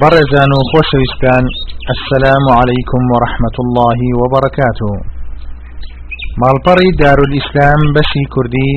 بەڕێزان 0.00 0.50
و 0.54 0.60
خۆشەویستان 0.70 1.44
ئەسسلام 1.88 2.44
عەلەیکم 2.58 3.02
وەڕەحمەت 3.12 3.56
الله 3.64 4.00
وبركاته. 4.20 4.92
ماڵپەڕی 6.40 6.90
دارولئیسلام 7.00 7.80
بەشی 7.94 8.24
کوردی 8.34 8.72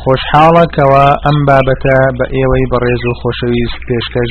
خۆشحاڵەکەوە 0.00 1.06
ئەم 1.24 1.38
بابەتە 1.48 1.98
بە 2.18 2.26
ئێوەی 2.34 2.66
بەڕێز 2.72 3.02
و 3.06 3.12
خۆشەویست 3.20 3.78
پێشکەش 3.88 4.30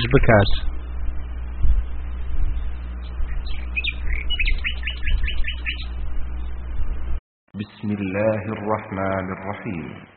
بسم 7.59 7.89
الله 7.99 8.43
الرحمن 8.55 9.25
الرحيم. 9.35 10.16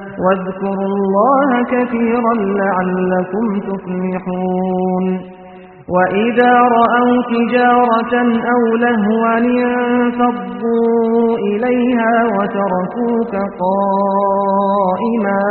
واذكروا 0.23 0.89
الله 0.95 1.63
كثيرا 1.63 2.33
لعلكم 2.33 3.59
تفلحون. 3.59 5.05
وإذا 5.95 6.53
رأوا 6.77 7.15
تجارة 7.33 8.13
أو 8.53 8.61
لهوا 8.75 9.37
انفضوا 9.37 11.37
إليها 11.37 12.15
وتركوك 12.35 13.33
قائما. 13.63 15.43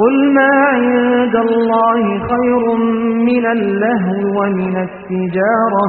قل 0.00 0.16
ما 0.34 0.52
عند 0.74 1.36
الله 1.48 2.02
خير 2.30 2.64
من 3.28 3.44
اللهو 3.56 4.18
ومن 4.38 4.74
التجارة. 4.88 5.88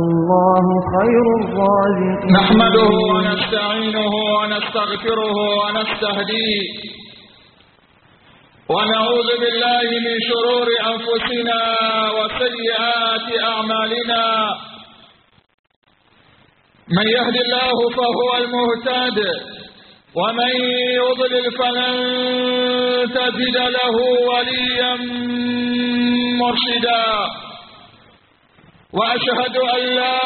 الله 0.00 0.66
خير 0.94 1.24
الرازقين. 1.40 2.32
نحمده 2.32 2.92
ونستعينه 3.12 4.12
ونستغفره 4.36 5.36
ونستهديه. 5.60 6.62
ونعوذ 8.68 9.28
بالله 9.42 9.86
من 10.06 10.16
شرور 10.28 10.68
أنفسنا 10.92 11.60
وسيئات 12.16 13.28
أعمالنا. 13.50 14.24
من 16.96 17.06
يهد 17.16 17.36
الله 17.44 17.76
فهو 17.96 18.28
المهتد. 18.42 19.18
ومن 20.14 20.54
يضلل 21.00 21.46
فلن 21.58 21.94
تجد 23.16 23.56
له 23.56 23.96
وليا 24.30 24.94
مرشدا. 26.40 27.06
وأشهد 28.92 29.56
أن 29.56 29.82
لا 30.00 30.20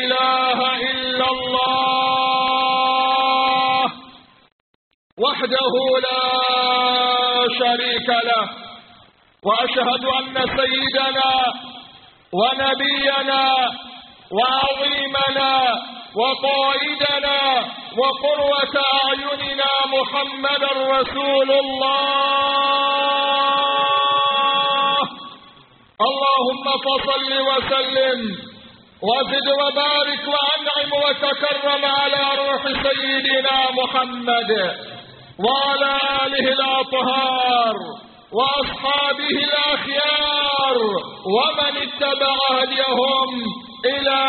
إله 0.00 0.58
إلا 0.90 1.26
الله 1.34 1.84
وحده 5.24 5.74
لا 6.06 6.24
شريك 7.60 8.08
له. 8.30 8.44
وأشهد 9.46 10.04
أن 10.18 10.36
سيدنا 10.58 11.32
ونبينا 12.38 13.42
وعظيمنا 14.36 15.52
وقائدنا 16.16 17.38
وقروة 18.00 18.74
أعيننا 19.04 19.72
محمد 19.96 20.62
رسول 20.94 21.50
الله. 23.84 24.98
اللهم 26.08 26.64
فصل 26.86 27.30
وسلم 27.50 28.20
وزد 29.08 29.46
وبارك 29.60 30.22
وأنعم 30.34 30.90
وتكرم 31.04 31.82
على 31.84 32.22
روح 32.42 32.62
سيدنا 32.86 33.56
محمد 33.80 34.50
وعلى 35.46 35.92
آله 36.26 36.46
الأطهار 36.58 37.74
وأصحابه 38.32 39.36
الأخيار 39.48 40.76
ومن 41.36 41.74
اتبع 41.86 42.36
هديهم 42.58 43.28
إلى 43.84 44.22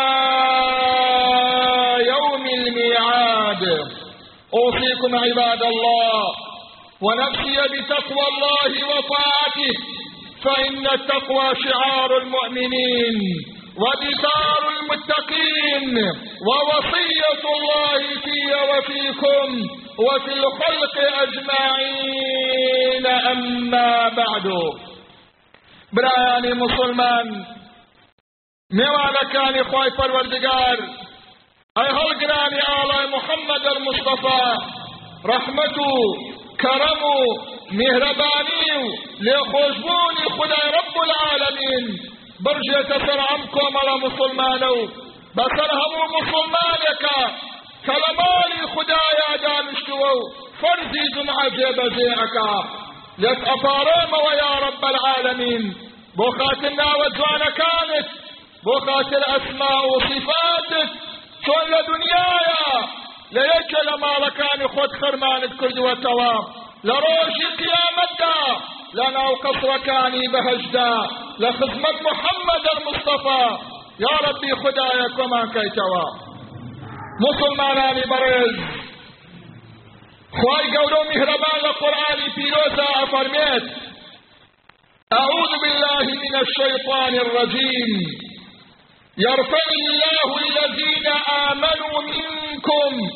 يوم 2.12 2.44
الميعاد 2.46 3.64
أوصيكم 4.54 5.16
عباد 5.16 5.62
الله 5.62 6.22
ونفسي 7.00 7.56
بتقوى 7.72 8.26
الله 8.32 8.72
وطاعته 8.88 9.74
فإن 10.44 10.86
التقوى 10.86 11.52
شعار 11.64 12.18
المؤمنين 12.18 13.16
ودثار 13.76 14.62
المتقين 14.80 15.96
ووصية 16.48 17.42
الله 17.56 18.02
في 18.24 18.38
وفيكم 18.70 19.48
وفي 19.98 20.32
الخلق 20.32 20.96
أجمعين 21.22 23.06
أما 23.06 24.08
بعد. 24.08 24.46
برایانی 25.92 26.52
مسلمان 26.52 27.46
میوانەکانی 28.70 29.62
خۆی 29.70 29.90
پەروەردگار 29.98 30.76
محەممەد 33.14 33.66
المستەفا 33.74 34.44
ڕەحمەت 35.30 35.76
و 35.88 35.92
کەرەم 36.62 37.02
و 37.14 37.18
میهرەبانی 37.78 38.70
و 38.80 38.84
لێخۆشبوونی 39.24 40.26
خدای 40.36 40.68
رب 40.78 40.96
العالمین 41.06 41.84
برژێتە 42.44 42.98
سەر 43.06 43.20
ئەم 43.28 43.42
کۆمەڵە 43.54 43.96
مسلمانە 44.06 44.70
و 44.78 44.80
بەسەر 45.36 45.70
هەموو 45.80 46.12
مسلمانێکە 46.16 47.20
کە 47.86 47.94
لە 48.02 48.10
ماڵی 48.18 48.62
خدایە 48.74 49.30
دانیشتووە 49.44 50.10
و 50.18 50.22
فەرزی 50.60 51.04
جمعە 51.14 51.46
جێبەجێەکە 51.56 52.52
لێت 53.22 53.40
ئەپارێمەوە 53.48 54.32
یا 54.42 54.52
رب 54.66 54.84
العالمین 54.92 55.64
بۆ 56.18 56.26
خاتر 56.38 56.72
ناوە 56.80 57.08
جوانەکانت 57.16 58.08
بۆ 58.64 58.74
خاتر 58.86 59.22
ئەسما 59.30 59.74
و 59.90 59.92
صفاتت 60.08 60.90
چۆن 61.46 61.64
لە 61.74 61.80
دنیاە 61.90 62.72
لە 63.34 63.42
یەکە 63.52 63.80
لە 63.88 63.94
ماڵەکانی 64.02 64.68
خۆت 64.74 64.92
خەرمانت 65.00 65.52
کردووەتەوە 65.60 66.34
لە 66.88 66.96
ڕۆژی 67.04 67.48
قیامەتدا 67.60 68.40
لە 68.98 69.06
ناو 69.16 69.32
قەسڕەکانی 69.44 70.30
بەهەشدا 70.32 70.92
لە 71.42 71.50
خزمەت 71.58 71.98
محەممەد 72.08 72.64
المستەفا 72.74 73.44
یا 74.04 74.16
ربی 74.26 74.52
خدایە 74.62 75.08
کۆمان 75.16 75.46
کەیتەوە 75.54 76.06
مسلمانانی 77.24 78.04
بەڕێز 78.12 78.56
خواهي 80.38 80.76
قولوا 80.76 81.04
مهربان 81.10 81.58
لقرآن 81.66 82.20
بيروزا 82.36 82.88
أفرميت. 83.02 83.64
أعوذ 85.12 85.52
بالله 85.62 86.06
من 86.24 86.34
الشيطان 86.44 87.14
الرجيم. 87.14 88.25
يرفع 89.18 89.66
الله 89.80 90.38
الذين 90.38 91.06
آمنوا 91.50 92.02
منكم 92.02 93.10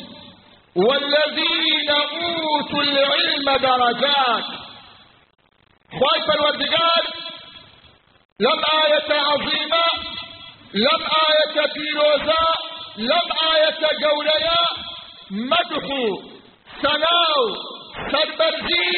والذين 0.75 1.89
أوتوا 1.91 2.83
العلم 2.83 3.45
درجات. 3.67 4.45
خواهي 5.91 6.21
فالوردقال 6.27 7.05
لم 8.39 8.59
آية 8.83 9.19
عظيمة. 9.19 9.85
لم 10.73 11.01
آية 11.29 11.67
بيروزا 11.73 12.45
لم 12.97 13.27
آية 13.53 13.81
قوليا 14.05 14.61
مدحو 15.31 16.21
سناو 16.81 17.43
سربرزي. 18.11 18.91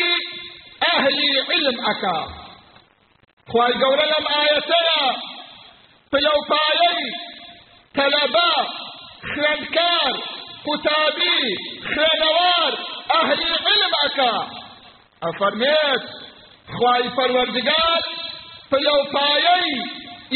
أهلي 0.93 1.31
علم 1.49 1.77
أكا 1.85 2.27
خواهي 3.51 3.73
قولا 3.73 4.03
لم 4.05 4.27
آيتنا 4.27 5.32
فلو 6.13 6.31
بايي 6.49 7.11
طلبا 7.95 8.51
خرنكار 9.35 10.13
قتابي 10.67 11.41
خرنوار 11.95 12.73
أهلي 13.15 13.49
علم 13.67 13.93
أكا 14.05 14.47
أفرميت 15.23 16.03
خواهي 16.77 17.09
فروردقال 17.09 18.01
فلو 18.71 18.97
بايي 19.13 19.73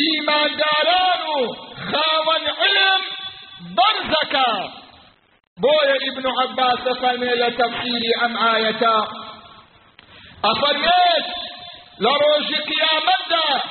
إيمان 0.03 0.57
دارانو 0.57 1.53
خاون 1.91 2.47
علم 2.61 3.01
برزكا 3.77 4.71
بويا 5.57 5.97
ابن 6.11 6.25
عباس 6.41 6.97
فرمي 7.01 7.27
لتفسير 7.27 8.25
أم 8.25 8.37
آية. 8.37 8.81
أفرميت 10.45 11.27
لروج 11.99 12.49
قيامته 12.69 13.61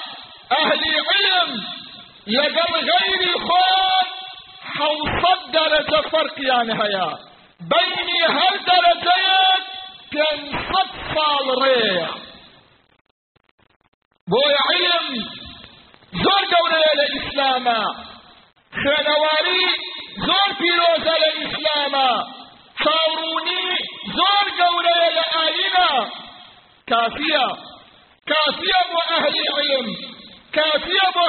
أهل 0.59 0.81
علم 1.11 1.77
لقل 2.27 2.75
غير 2.91 3.39
خود 3.39 4.07
حوصد 4.63 5.53
درجة 5.53 6.09
فرق 6.09 6.35
يعني 6.39 6.73
هيا 6.73 7.19
بيني 7.61 8.25
هر 8.29 8.57
درجات 8.57 9.63
كان 10.13 10.39
صد 10.73 11.15
صال 11.15 11.63
ريح 11.63 12.11
بويا 14.29 14.59
علم 14.71 15.25
زور 16.13 16.45
قولة 16.55 16.81
للإسلام 16.95 17.67
زۆر 20.25 20.51
پیرۆزە 20.59 21.15
لە 21.23 21.31
ئیسلامە 21.39 22.11
چاوڕوونی 22.83 23.67
زۆر 24.17 24.47
گەورەیە 24.59 25.09
لە 25.17 25.25
ئاینە 25.35 25.91
کافیە 26.91 27.47
کافیە 28.31 28.81
بۆ 28.91 29.01
ئەهلی 29.11 29.47
علم. 29.57 29.87
کافیە 30.57 31.07
بۆ 31.17 31.25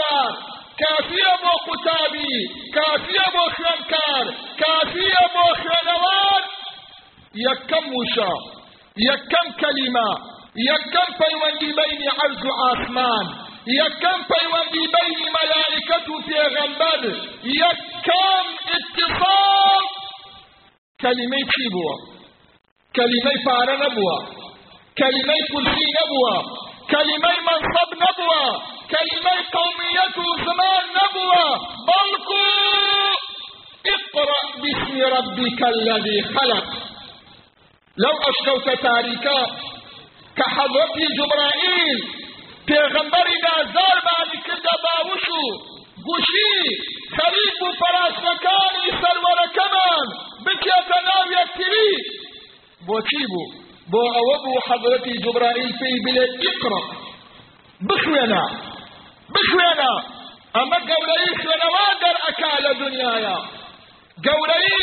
خوێنەوار 0.00 0.32
کافیە 0.80 1.32
بۆ 1.42 1.52
قوتابی 1.66 2.34
کافیە 2.76 3.26
بۆ 3.34 3.44
خوێنکار 3.56 4.26
کافیە 4.60 5.24
بۆ 5.34 5.46
خوێنەوار 5.60 6.42
یەکەم 7.46 7.86
وشە 7.96 8.32
یەکەم 9.08 9.46
کەلیمە 9.60 10.10
یەکەم 10.70 11.08
پەیوەندی 11.20 11.70
بینی 11.78 12.08
عەرز 12.18 12.42
و 12.48 12.52
ئاسمان 12.62 13.26
یەکەم 13.80 14.20
پەیوەندی 14.30 14.86
بینی 14.94 15.28
مەلایکەت 15.36 16.06
و 16.12 16.16
پێغەمبەر 16.28 17.02
یەکەم 17.62 18.46
ئاتفاق 18.70 19.86
کەلیمەی 21.02 21.44
چی 21.52 21.66
بووە 21.74 21.94
کەلیمەی 22.96 23.38
پارە 23.46 23.76
نەبووە 23.82 24.16
کەلیمەی 25.00 25.42
کورسی 25.50 25.88
نەبووە 25.98 26.34
کەلیمەی 26.92 27.40
منصب 27.48 27.90
نەبووە 28.02 28.44
قومیەت 29.54 30.16
و 30.18 30.28
زمان 30.46 30.84
نەبووە 30.96 31.46
بەڵکو 31.88 32.42
اقرأ 33.94 34.42
باسم 34.62 34.96
ربك 35.16 35.60
الذي 35.74 36.22
خلق. 36.34 36.66
لو 38.02 38.14
أشكوت 38.30 38.68
تاريكا 38.82 39.40
كحضرة 40.36 40.96
جبرائيل 41.18 42.00
پێغەمبەری 42.68 43.36
نازار 43.46 43.98
بانی 44.06 44.38
کردە 44.46 44.74
باوش 44.84 45.24
و 45.38 45.42
گوشی 46.06 46.56
خەریک 47.16 47.58
و 47.66 47.70
پەراسەکانی 47.80 48.86
سەروەرەکەمان 49.00 50.06
بکێتە 50.44 50.98
ناو 51.08 51.24
یەکتری 51.38 51.92
بۆچی 52.86 53.24
بوو 53.30 53.52
بۆ 53.92 54.02
ئەوە 54.14 54.36
بوو 54.44 54.64
حەضرەتی 54.68 55.20
جوبرائیل 55.24 55.72
پێی 55.80 55.98
بلێت 56.04 56.32
ئیقڕە 56.42 56.80
بخوێنە 57.88 58.44
بخوێنە 59.40 59.92
ئەمە 60.56 60.78
گەورەی 60.90 61.30
خوێنەوار 61.40 61.94
دەرئەکا 62.02 62.52
لە 62.64 62.72
دنیاە 62.82 63.36
گەورەی 64.26 64.82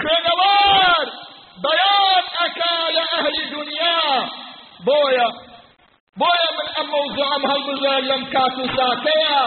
خوێنەوار 0.00 1.06
بەیان 1.64 2.24
ئەکا 2.38 2.76
لە 2.96 3.04
ئەهلی 3.12 3.44
دنیا 3.56 4.02
بۆیە 4.86 5.28
بۆیە 6.20 6.50
من 6.56 6.68
ئەم 6.76 6.86
مەوزوعم 6.94 7.42
هەڵبژێر 7.50 8.02
لەم 8.10 8.22
کات 8.34 8.56
و 8.62 8.66
ساتەیە 8.76 9.42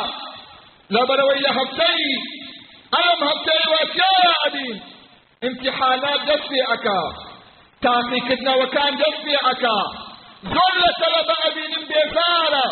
لەبەرەوەی 0.96 1.40
لە 1.46 1.52
هەفتەی 1.58 2.06
ئەم 2.96 3.20
هەفتەی 3.30 3.64
واتیایە 3.74 4.34
ئەبین 4.44 4.78
امتحانات 5.48 6.22
دەست 6.30 6.46
پێ 6.50 6.62
ئەکا 6.70 7.02
تاقیکردنەوەکان 7.84 8.94
دەست 9.02 9.20
پێ 9.26 9.36
ئەکا 9.48 9.80
زۆر 10.54 10.74
لە 10.84 10.92
تەلەبە 11.02 11.36
ئەبینم 11.44 11.84
بێزارە 11.90 12.68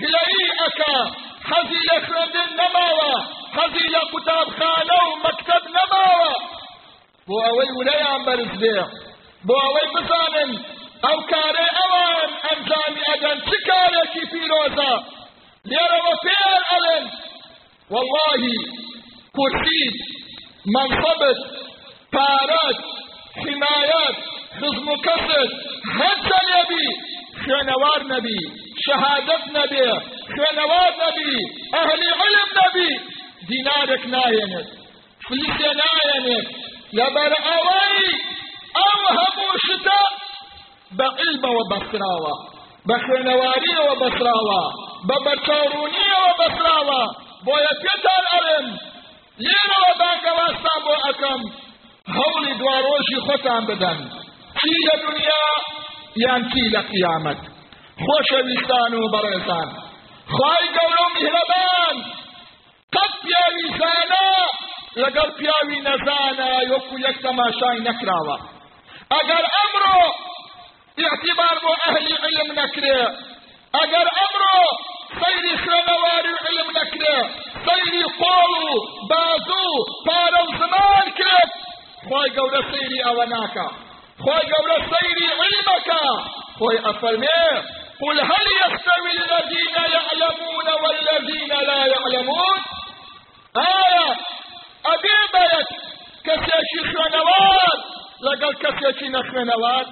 گلەیی 0.00 0.48
ئەکا 0.60 0.96
حەزی 1.50 1.82
لە 1.88 1.96
خوێندن 2.06 2.50
نەماوە 2.60 3.14
حەزی 3.56 3.86
لە 3.94 4.02
قوتابخانە 4.10 5.00
و 5.08 5.14
مەکتەب 5.24 5.64
نەماوە 5.76 6.32
بۆ 7.26 7.36
ئەوەی 7.46 7.70
ولەیان 7.78 8.20
بەرز 8.26 8.52
بێ 8.62 8.78
بۆ 9.46 9.54
ئەوەی 9.64 9.88
بزانن 9.94 10.50
ئەو 11.04 11.18
کارێ 11.30 11.66
ئەوان 11.78 12.30
ئەنجامی 12.46 13.04
ئەدەن 13.08 13.38
چ 13.48 13.50
کارێکی 13.68 14.24
پیرۆزە 14.30 14.92
لێرەوە 15.70 16.14
پێر 16.24 16.60
ئەڵێن 16.70 17.04
واللهی 17.92 18.58
کورسیت 19.36 19.96
منصبت 20.74 21.40
پارەت 22.14 22.78
حمایەت 23.42 24.16
خزم 24.58 24.86
و 24.92 24.96
کەست 25.06 25.52
لێبی 26.48 26.86
خوێنەوار 27.42 28.00
نەبی 28.12 28.42
شەهادەت 28.84 29.44
نەبێ 29.56 29.88
خوێنەوار 30.34 30.92
نەبی 31.02 31.36
ئەهلی 31.74 32.10
علم 32.20 32.48
نەبی 32.60 32.92
دینارێک 33.48 34.04
نایەنێت 34.14 34.68
فلیسێ 35.26 35.70
نایەنێت 35.80 36.48
لەبەر 36.98 37.32
ئەوەی 37.46 38.08
ئەو 38.78 39.00
هەموو 39.18 39.52
شتە 39.66 40.02
بعلم 40.98 41.44
وبصراوة 41.58 42.34
بخنواري 42.88 43.76
وبصراوة 43.88 44.62
ببرچاروني 45.08 46.08
وبصراوة 46.24 47.02
بويا 47.46 47.72
تيتال 47.82 48.24
أرم 48.36 48.66
لين 49.46 49.72
وبانك 49.86 50.26
واسطان 50.38 50.80
بو 50.86 50.94
أكم 51.10 51.40
هولي 52.16 52.52
دواروشي 52.60 53.18
ختان 53.26 53.66
بدن. 53.66 53.98
چی 54.60 54.70
دنیا؟ 55.02 55.44
یان 56.16 56.50
چی 56.50 56.60
لقیامت 56.60 57.53
خوشویستان 58.06 58.94
و 58.94 59.08
برزان. 59.08 59.68
خواهی 60.28 60.68
گورو 60.68 61.04
مهربان. 61.14 62.04
قد 62.94 63.12
پیاوی 63.22 63.68
زانا 63.78 64.24
لەگەڵ 65.02 65.30
پیاوی 65.38 65.78
نەزانە 65.88 66.50
یۆکو 66.72 66.94
یەک 67.06 67.16
تەماشای 67.24 67.80
نەکراوە 67.88 68.36
ئەگەر 69.14 69.44
ئەمڕۆ 69.54 70.00
اعتبار 71.04 71.56
بو 71.62 71.72
أهل 71.88 72.06
علم 72.24 72.48
نكره 72.60 73.00
اگر 73.82 74.06
امرو 74.24 74.60
سيري 75.20 75.54
خوێنەواری 75.62 76.34
علم 76.46 76.68
نكره 76.78 77.18
سيري 77.66 78.04
قولو 78.20 78.68
بازو 79.10 79.66
پارە 80.06 80.42
زمان 80.60 81.06
کرد 81.18 81.50
خۆی 82.08 82.30
گەورە 82.36 82.62
سەیری 82.72 83.00
ئەوە 83.06 83.26
ناکە 83.34 83.68
خۆی 84.24 84.44
گەورە 84.52 84.78
سەیری 84.92 85.28
علمەکە 85.40 86.04
ئەفەرمێ 86.86 87.44
قل 88.02 88.20
هل 88.20 88.46
يستوي 88.62 89.12
الذين 89.24 89.76
يعلمون 89.96 90.68
والذين 90.82 91.48
لا 91.48 91.86
يعلمون؟ 91.94 92.58
آية 93.56 94.10
أبي 94.94 95.16
بيت 95.34 95.68
كسيشي 96.26 96.80
خوێنەوار 96.90 97.76
لەگەڵ 98.26 98.54
کەسێکی 98.62 99.08
نەخوێنەوار 99.16 99.84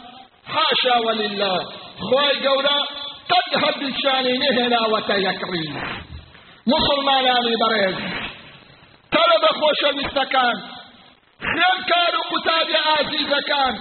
حاشا 0.55 0.97
ولله. 1.07 1.57
خوای 2.07 2.37
گەورە 2.45 2.79
قد 3.31 3.51
هەردووچانی 3.63 4.35
نهێناوەتە 4.43 5.17
یەکڕین 5.27 5.75
مسلمانانی 6.73 7.57
بەڕێز 7.63 7.97
تەرە 9.13 9.37
بە 9.43 9.51
خۆشەویستەکان 9.59 10.57
خوێنکار 11.51 12.13
و 12.19 12.23
قوتابی 12.31 12.77
ئازیزەکان 12.87 13.75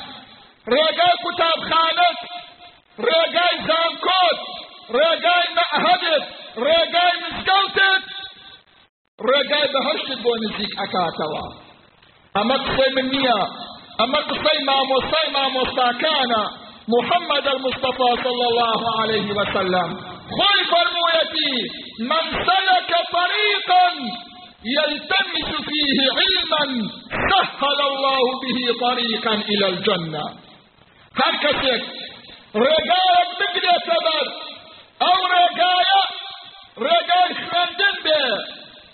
ڕێگای 0.73 1.15
قوتابخانت 1.23 2.17
ڕێگای 2.19 2.30
زانکۆت 3.67 4.39
ڕێگای 4.97 5.45
مەعهدت 5.57 6.23
ڕێگای 6.65 7.13
مزگەوتت 7.23 8.03
ڕێگای 9.27 9.67
بەهشتت 9.73 10.19
بۆ 10.25 10.33
نزیک 10.43 10.71
ئەکاتەوە 10.79 11.45
ئەمە 12.35 12.57
قسەی 12.65 12.91
من 12.97 13.07
نییە 13.13 13.41
اما 14.03 14.19
قصي 14.29 14.57
ما 14.67 14.77
مصي 14.89 15.25
ما 15.35 15.43
محمد 16.87 17.47
المصطفى 17.47 18.09
صلى 18.23 18.45
الله 18.51 19.01
عليه 19.01 19.27
وسلم. 19.39 19.89
خوي 20.37 20.59
فرمويتي 20.71 21.53
من 21.99 22.23
سلك 22.49 22.91
طريقا 23.17 23.87
يلتمس 24.77 25.49
فيه 25.69 25.99
علما 26.17 26.63
سهل 27.31 27.79
الله 27.91 28.23
به 28.43 28.59
طريقا 28.87 29.33
إلى 29.33 29.67
الجنة. 29.69 30.23
هركسك 31.19 31.83
رقاية 32.55 33.23
بقدر 33.39 33.77
تبر 33.87 34.25
أو 35.01 35.17
رقاية 35.37 36.01
رقاية 36.77 37.33
خندن 37.51 37.95
به 38.05 38.23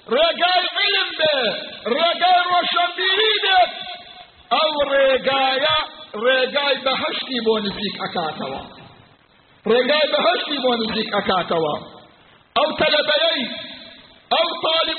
رقاية 0.10 0.68
علم 0.80 1.10
به 1.20 1.38
رقاية 1.88 2.44
روشنبيهي 2.52 3.34
به. 3.44 3.88
ئەو 4.56 4.72
ڕێگایە 4.92 5.78
ڕێگای 6.24 6.76
بەهشتی 6.86 7.40
بۆ 7.46 7.56
نزیک 7.66 7.96
ئەکاتەوە 8.04 8.62
ڕێگای 9.70 10.08
بەهشتی 10.14 10.58
بۆ 10.64 10.72
نزیک 10.82 11.08
ئەکاتەوە 11.16 11.76
ئەو 12.58 12.68
طالب 12.82 13.08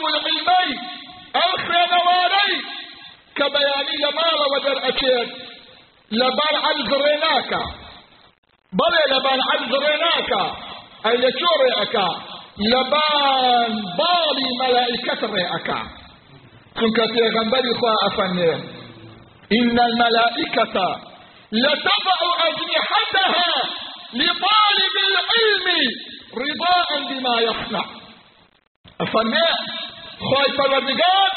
العلمەی 0.06 0.72
ئەو 1.36 1.50
خوێنەوارەی 1.64 2.54
کە 3.36 3.46
بەیانی 3.54 3.98
لە 4.04 4.10
ماڵەوە 4.18 4.58
دەرئەچێت 4.66 5.28
لەبەر 6.20 6.54
ڕێناکە 7.02 7.62
بەڵێ 8.78 9.02
لەبان 9.12 9.40
عەبز 9.48 9.72
ڕێناکە 9.84 10.44
ئەی 11.04 11.16
لە 11.22 11.30
چۆ 11.38 11.50
ڕێئەکە 11.60 12.08
لەبان 12.72 13.70
باڵی 13.98 14.48
مەلائکەت 14.60 15.22
ڕێئەکە 15.34 15.80
چونکە 16.78 17.04
پێغەمبەری 17.14 17.72
خوا 17.78 17.94
ئەفەرمێ 18.04 18.52
إن 19.52 19.78
الملائكة 19.88 20.76
لتضع 21.52 22.20
أجنحتها 22.48 23.52
لطالب 24.20 24.94
العلم 25.08 25.66
رضاء 26.42 26.88
بما 27.08 27.40
يصنع. 27.40 27.84
أفرمي 29.00 29.48
خوي 30.28 30.48
پروردگار 30.58 31.30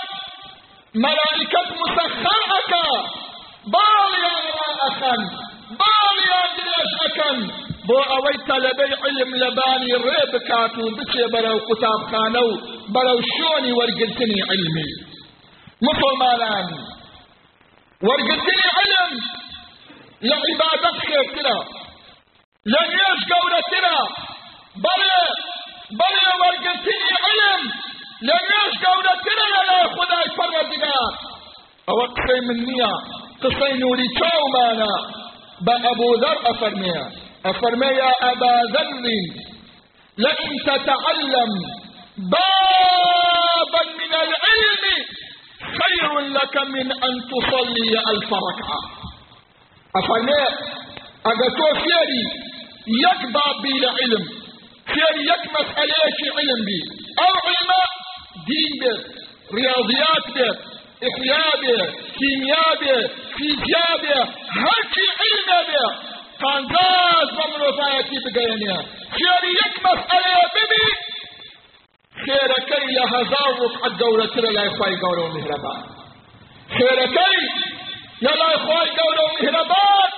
ملائكة 0.95 1.61
مسخرك 1.81 2.73
باليا 3.73 4.35
راءخا 4.59 5.15
باليا 5.79 6.41
دريشكا 6.57 7.31
بو 7.87 7.97
اوي 8.15 8.35
طلبي 8.47 8.89
علم 9.03 9.29
لباني 9.41 9.91
ريب 10.05 10.33
كاتو 10.47 10.85
بچي 10.97 11.23
برو 11.33 11.59
كتاب 11.67 12.01
خانو 12.11 12.47
برو 12.95 13.17
شوني 13.35 13.71
ورقلتني 13.77 14.39
علمي. 14.49 14.89
مسلمان 15.87 16.67
ورقلتني 18.05 18.65
علم. 18.77 19.11
لعبادت 20.29 20.97
خير 21.05 21.25
ترى. 21.35 21.57
لن 22.73 22.89
يشقوا 23.01 23.61
ترى. 23.71 23.99
بل 24.83 25.01
بل 25.99 26.15
ورقلتني 26.41 27.09
علم. 27.25 27.61
لن 28.29 28.43
يشقوا 28.57 29.15
ترى 29.25 29.47
لا 29.69 29.79
خداي 29.95 30.27
پروردگار 30.37 31.11
أو 31.89 31.99
قصي 32.15 32.39
من 32.47 32.59
نيا 32.67 32.93
قصي 33.43 33.73
نوري 33.81 34.07
چاو 34.19 34.43
مانا. 34.53 35.20
با 35.65 35.75
ابو 35.91 36.15
ذر 36.21 36.37
افرميا 36.51 37.11
افرميا 37.45 38.09
أبا 38.31 38.53
ذر 38.73 38.89
لئن 40.17 40.49
تتعلم 40.65 41.51
بابا 42.17 43.83
من 43.99 44.13
العلم 44.25 44.85
خير 45.79 46.19
لك 46.19 46.57
من 46.57 46.91
أن 46.91 47.13
تصلي 47.31 47.91
ألف 48.11 48.33
ركعة. 48.47 48.81
افرميا 49.95 50.47
اگتو 51.31 51.67
فيري 51.83 52.23
يكبا 53.03 53.47
بي 53.63 53.85
علم 53.87 54.23
فيري 54.85 55.23
يك 55.31 55.43
مسألة 55.59 56.15
علم 56.37 56.65
بي. 56.65 56.79
أو 57.23 57.33
علم 57.47 57.71
دين 58.47 58.83
بي 59.51 59.61
رياضيات 59.61 60.25
بي 60.35 60.70
احياء 61.10 61.51
بي 61.62 61.75
كيمياء 62.20 62.72
بي 62.81 63.08
فيزياء 63.38 63.93
بي 64.01 64.13
هرشي 64.63 65.05
علم 65.22 65.50
بي 65.70 65.79
قانزاز 66.43 67.29
ومرفايتي 67.39 68.15
بقينيا 68.25 68.77
فيري 69.17 69.51
يك 69.62 69.75
مسألة 69.86 70.36
ببي 70.55 70.88
خيركي 72.25 72.86
لهزار 72.96 73.51
رفعت 73.65 73.91
دورة 74.00 74.25
ترى 74.25 74.53
لا 74.53 74.63
يخواي 74.63 74.96
قولوا 75.03 75.27
مهربان. 75.29 75.84
خيركي 76.77 77.34
يا 78.22 78.31
لا 78.41 78.53
يخواي 78.53 78.89
قولوا 79.00 79.29
مهربان. 79.41 80.10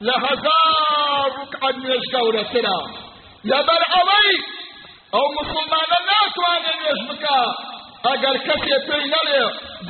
لهزار 0.00 1.30
ركعت 1.42 1.74
نيش 1.74 2.04
قولة 2.14 2.42
ترى 2.42 2.78
يا 3.44 3.60
بر 3.62 3.82
اوي 4.00 4.30
أو 5.14 5.24
مسلمان 5.40 5.90
اگر 8.04 8.36
کسی 8.38 8.74
پی 8.86 8.98
نلی 9.12 9.40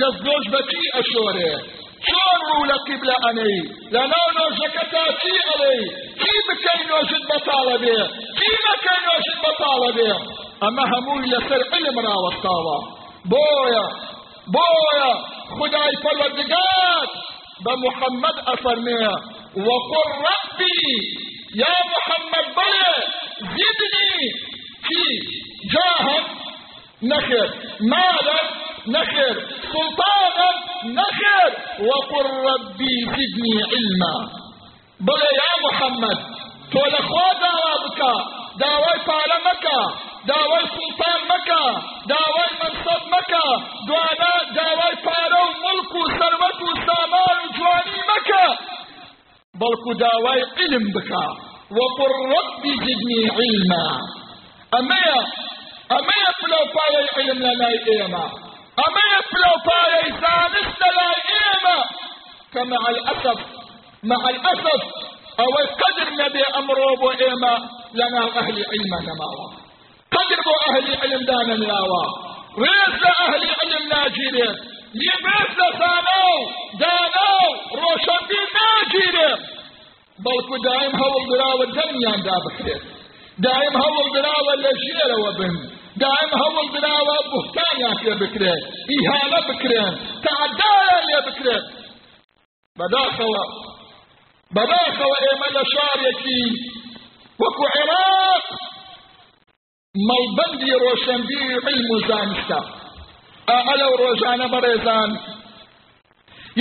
جزدوش 0.01 0.49
بچی 0.53 0.79
اشوره 0.95 1.61
چون 2.07 2.41
رو 2.49 2.65
لقبل 2.65 3.11
انی؟ 3.29 3.61
لنو 3.91 4.23
نوشکتا 4.37 5.05
چی 5.23 5.33
علی؟ 5.55 5.89
چی 6.21 6.33
بکی 6.49 6.85
نوشد 6.89 7.23
بطالبه 7.31 8.09
چی 8.39 8.51
بکی 8.65 8.97
نوشد 9.07 9.39
بطالبه 9.45 10.17
اما 10.63 10.83
هموی 10.83 11.27
لسر 11.29 11.63
علم 11.73 11.99
را 11.99 12.15
وستاوا. 12.27 12.79
بویا 13.25 13.89
بویا 14.47 15.13
خدای 15.59 15.93
پروردگار 16.03 17.07
بمحمد 17.67 18.35
افرميه 18.47 19.09
وقل 19.57 20.11
ربي 20.27 20.81
يا 21.55 21.75
محمد 21.93 22.55
بلى 22.57 22.93
زدني 23.41 24.31
في 24.83 25.03
جاها 25.73 26.19
نخر. 27.03 27.49
مالا 27.81 28.41
نخر. 28.89 29.35
سلطانا 29.73 30.51
نخر. 30.85 31.51
وقل 31.89 32.27
ربي 32.49 32.95
زدني 33.15 33.55
علما. 33.73 34.15
بلى 35.01 35.29
يا 35.41 35.53
محمد 35.67 36.19
تولى 36.73 37.01
خوا 37.09 37.31
بك 37.85 38.01
داوي 38.61 38.95
فعل 39.07 39.33
مكة 39.49 39.81
داوي 40.27 40.61
سلطان 40.77 41.21
مكة 41.33 41.65
داوي 42.13 42.47
منصب 42.61 43.03
مكة 43.15 43.47
دوانا 43.87 44.33
داوي 44.55 44.91
فارو 45.05 45.45
ملك 45.65 45.93
ثروت 46.19 46.61
سامان 46.87 47.39
جواني 47.59 48.01
مكة 48.13 48.47
بلكو 49.61 49.93
داوي 49.93 50.43
علم 50.59 50.85
بك 50.95 51.13
وقل 51.79 52.13
ربي 52.37 52.73
زدني 52.85 53.23
علما. 53.39 53.85
أما 54.79 55.15
أما 55.97 56.15
يفلو 56.27 56.61
باي 56.77 56.97
علم 57.17 57.39
لنا 57.39 57.69
إيما. 57.93 58.25
أما 58.87 59.03
يفلو 59.17 59.53
باي 59.67 60.11
زانست 60.23 60.81
لا 60.97 61.09
إيما. 61.37 61.77
فمع 62.55 62.83
الأسف 62.95 63.39
مع 64.03 64.29
الأسف 64.29 64.83
أو 65.41 65.51
قدر 65.83 66.09
نبي 66.25 66.43
أمره 66.59 66.95
بو 67.01 67.11
إيما 67.11 67.55
لنا 67.95 68.23
أهل 68.41 68.57
علم 68.73 68.93
نماوا 69.09 69.47
قدر 70.17 70.39
بو 70.47 70.53
أهل 70.69 70.87
علم 71.03 71.25
دانا 71.27 71.55
لاوا 71.65 72.05
ريس 72.59 73.03
أهل 73.21 73.43
علم 73.61 73.89
ناجيرين 73.89 74.55
يبرس 75.07 75.59
ثانو 75.81 76.27
دانو 76.81 77.33
روشن 77.83 78.21
بي 78.29 78.39
ناجيرين 78.57 79.39
بلكو 80.25 80.57
دائم 80.65 80.93
هول 81.03 81.23
براوة 81.31 81.65
دنيا 81.65 82.17
دا 82.27 82.37
بكريت 82.47 82.83
دائم 83.39 83.75
هول 83.77 84.07
براوة 84.15 84.55
لجيرة 84.65 85.15
وبن 85.29 85.55
دائم 85.97 86.31
هول 86.43 86.69
براوة 86.73 87.17
بهتان 87.33 87.81
يا 88.07 88.15
بكريت 88.15 88.63
إهانة 88.95 89.41
بكريت 89.49 89.95
تعدايا 90.25 90.99
يا 91.13 91.21
بكريت 91.27 91.65
بداخل 92.79 93.35
بداخل 94.51 95.11
إيمان 95.27 95.65
شاريكي 95.75 96.43
وكو 97.41 97.65
عراق. 97.77 98.71
مەڵبەندی 100.09 100.73
ڕۆشنبی 100.83 101.41
علم 101.67 101.91
و 101.91 101.99
زانستە 102.09 102.61
ئەلە 103.49 103.87
و 103.93 103.97
ڕۆژانە 104.03 104.47
بەڕێزان 104.53 105.11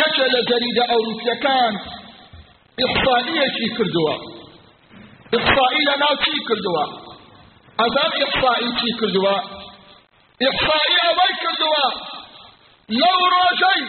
یەکێ 0.01 0.25
لە 0.33 0.41
جەریدە 0.49 0.83
ئەوروپیەکان 0.91 1.73
ئیحسائیەکی 2.79 3.67
کردووە 3.77 4.15
ئیحسائی 5.33 5.83
لە 5.89 5.95
ناو 6.01 6.15
چی 6.23 6.39
کردووە 6.47 6.85
ئەزان 7.79 8.11
ئیحسائی 8.19 8.69
چی 8.79 8.89
کردووە 8.99 9.35
ئیحسائی 10.43 10.95
ئەوەی 11.03 11.33
کردووە 11.43 11.85
لەو 13.01 13.19
ڕۆژەی 13.33 13.83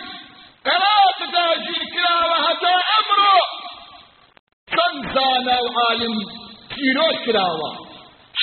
عێراقدا 0.70 1.47
ژیر 1.64 1.85
کراوە 1.94 2.38
هەتا 2.47 2.75
ئەمڕۆ 2.90 3.38
چەند 4.73 5.00
زانە 5.14 5.56
و 5.64 5.68
عالم 5.85 6.16
پیرۆ 6.70 7.09
کراوە 7.25 7.70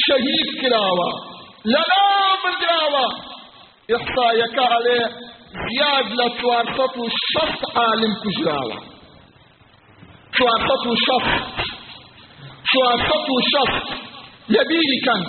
شهید 0.05 0.49
کراوە 0.61 1.09
لەنا 1.73 2.03
بردراوە 2.43 3.05
ئحسایەکە 3.93 4.65
ئەڵێ 4.73 5.01
زیاد 5.65 6.07
لە 6.19 6.27
چوارسەد 6.39 6.93
و 7.01 7.05
شەست 7.31 7.61
عالم 7.83 8.13
و 10.91 10.95
شەست 11.05 11.57
چوارسەد 12.71 13.25
و 13.35 13.39
شەست 13.53 13.87
لەبیری 14.53 14.99
کەن 15.05 15.21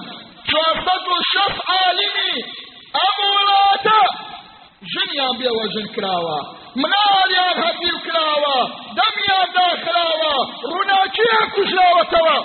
چوارسەد 0.49 1.05
و 1.13 1.17
شەست 1.33 1.59
عالمی 1.73 2.35
ئەم 2.97 3.19
وڵاتە 3.35 4.01
ژنیان 4.93 5.35
بێوە 5.41 5.65
ژن 5.75 5.87
کراوە 5.95 6.39
مناڵیان 6.83 7.57
هەبیر 7.65 7.97
کراوە 8.07 8.59
دەمیان 8.99 9.49
داخراوە 9.57 10.35
ڕووناکیان 10.71 11.47
کوژراوەتەوە 11.55 12.39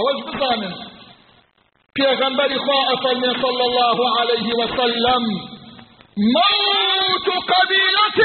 اوج 0.00 0.18
بزانن 0.26 0.74
پیغمبر 1.98 2.50
خواه 2.64 2.92
افرمی 2.92 3.30
صلی 3.42 3.62
الله 3.68 3.98
علیه 4.20 4.48
وسلم. 4.60 5.24
موت 6.34 7.28
قبيلة 7.52 8.20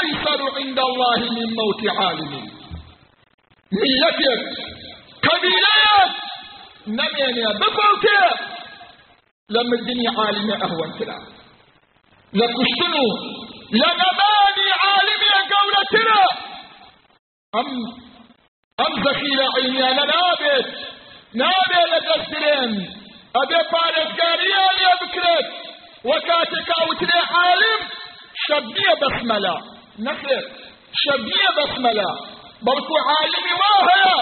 أيسر 0.00 0.40
عند 0.58 0.78
الله 0.88 1.20
من 1.36 1.48
موت 1.60 1.82
عالم. 1.98 2.32
ملتك. 3.72 4.79
قبيلة 5.28 5.76
نميني 6.86 7.44
بفوتك 7.60 8.06
لما 9.50 9.74
الدنيا 9.80 10.10
عالمة 10.18 10.54
أهون 10.64 10.90
كلا 10.98 11.18
لكشتنو 12.38 13.06
لنباني 13.72 14.68
عالمي 14.84 15.32
قولتنا 15.52 16.20
أم 17.54 18.10
ئەم 18.80 18.92
زەخیرە 19.04 19.46
عیلمیانە 19.56 20.04
نابێت 20.12 20.68
نابێت 21.40 21.86
لە 21.92 22.00
دەستگرێن 22.08 22.72
ئەبێ 23.36 23.60
پارێزگاریان 23.72 24.72
لێ 24.78 24.92
بکرێت 25.00 25.48
وە 26.08 26.16
کاتێک 26.28 26.68
ئەوترێ 26.78 27.20
عالم 27.34 27.80
شەب 28.44 28.64
نییە 28.76 28.94
بەسمەلا 29.02 29.56
نەخێت 30.06 30.46
شەب 31.02 31.20
نییە 31.30 31.50
بەسمەلا 31.58 32.10
بەڵکو 32.66 32.96
عالمی 33.10 33.54
وا 33.60 33.74
هەیە 33.88 34.16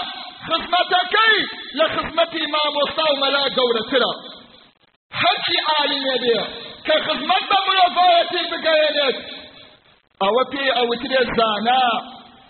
خزمەتەکەی 0.49 1.37
لە 1.77 1.85
خزمەتی 1.93 2.43
مامۆستا 2.53 3.05
و 3.11 3.19
مەلا 3.23 3.43
گەورەترە 3.57 4.11
هەرچی 5.21 5.57
عالمێ 5.71 6.15
بێ 6.23 6.39
کە 6.85 6.95
خزمەت 7.05 7.43
بە 7.51 7.59
مرۆڤایەتی 7.67 8.43
بگەێنێت 8.51 9.17
ئەوە 10.23 10.43
پێی 10.51 10.69
ئەوترێ 10.77 11.21
زانا. 11.37 11.85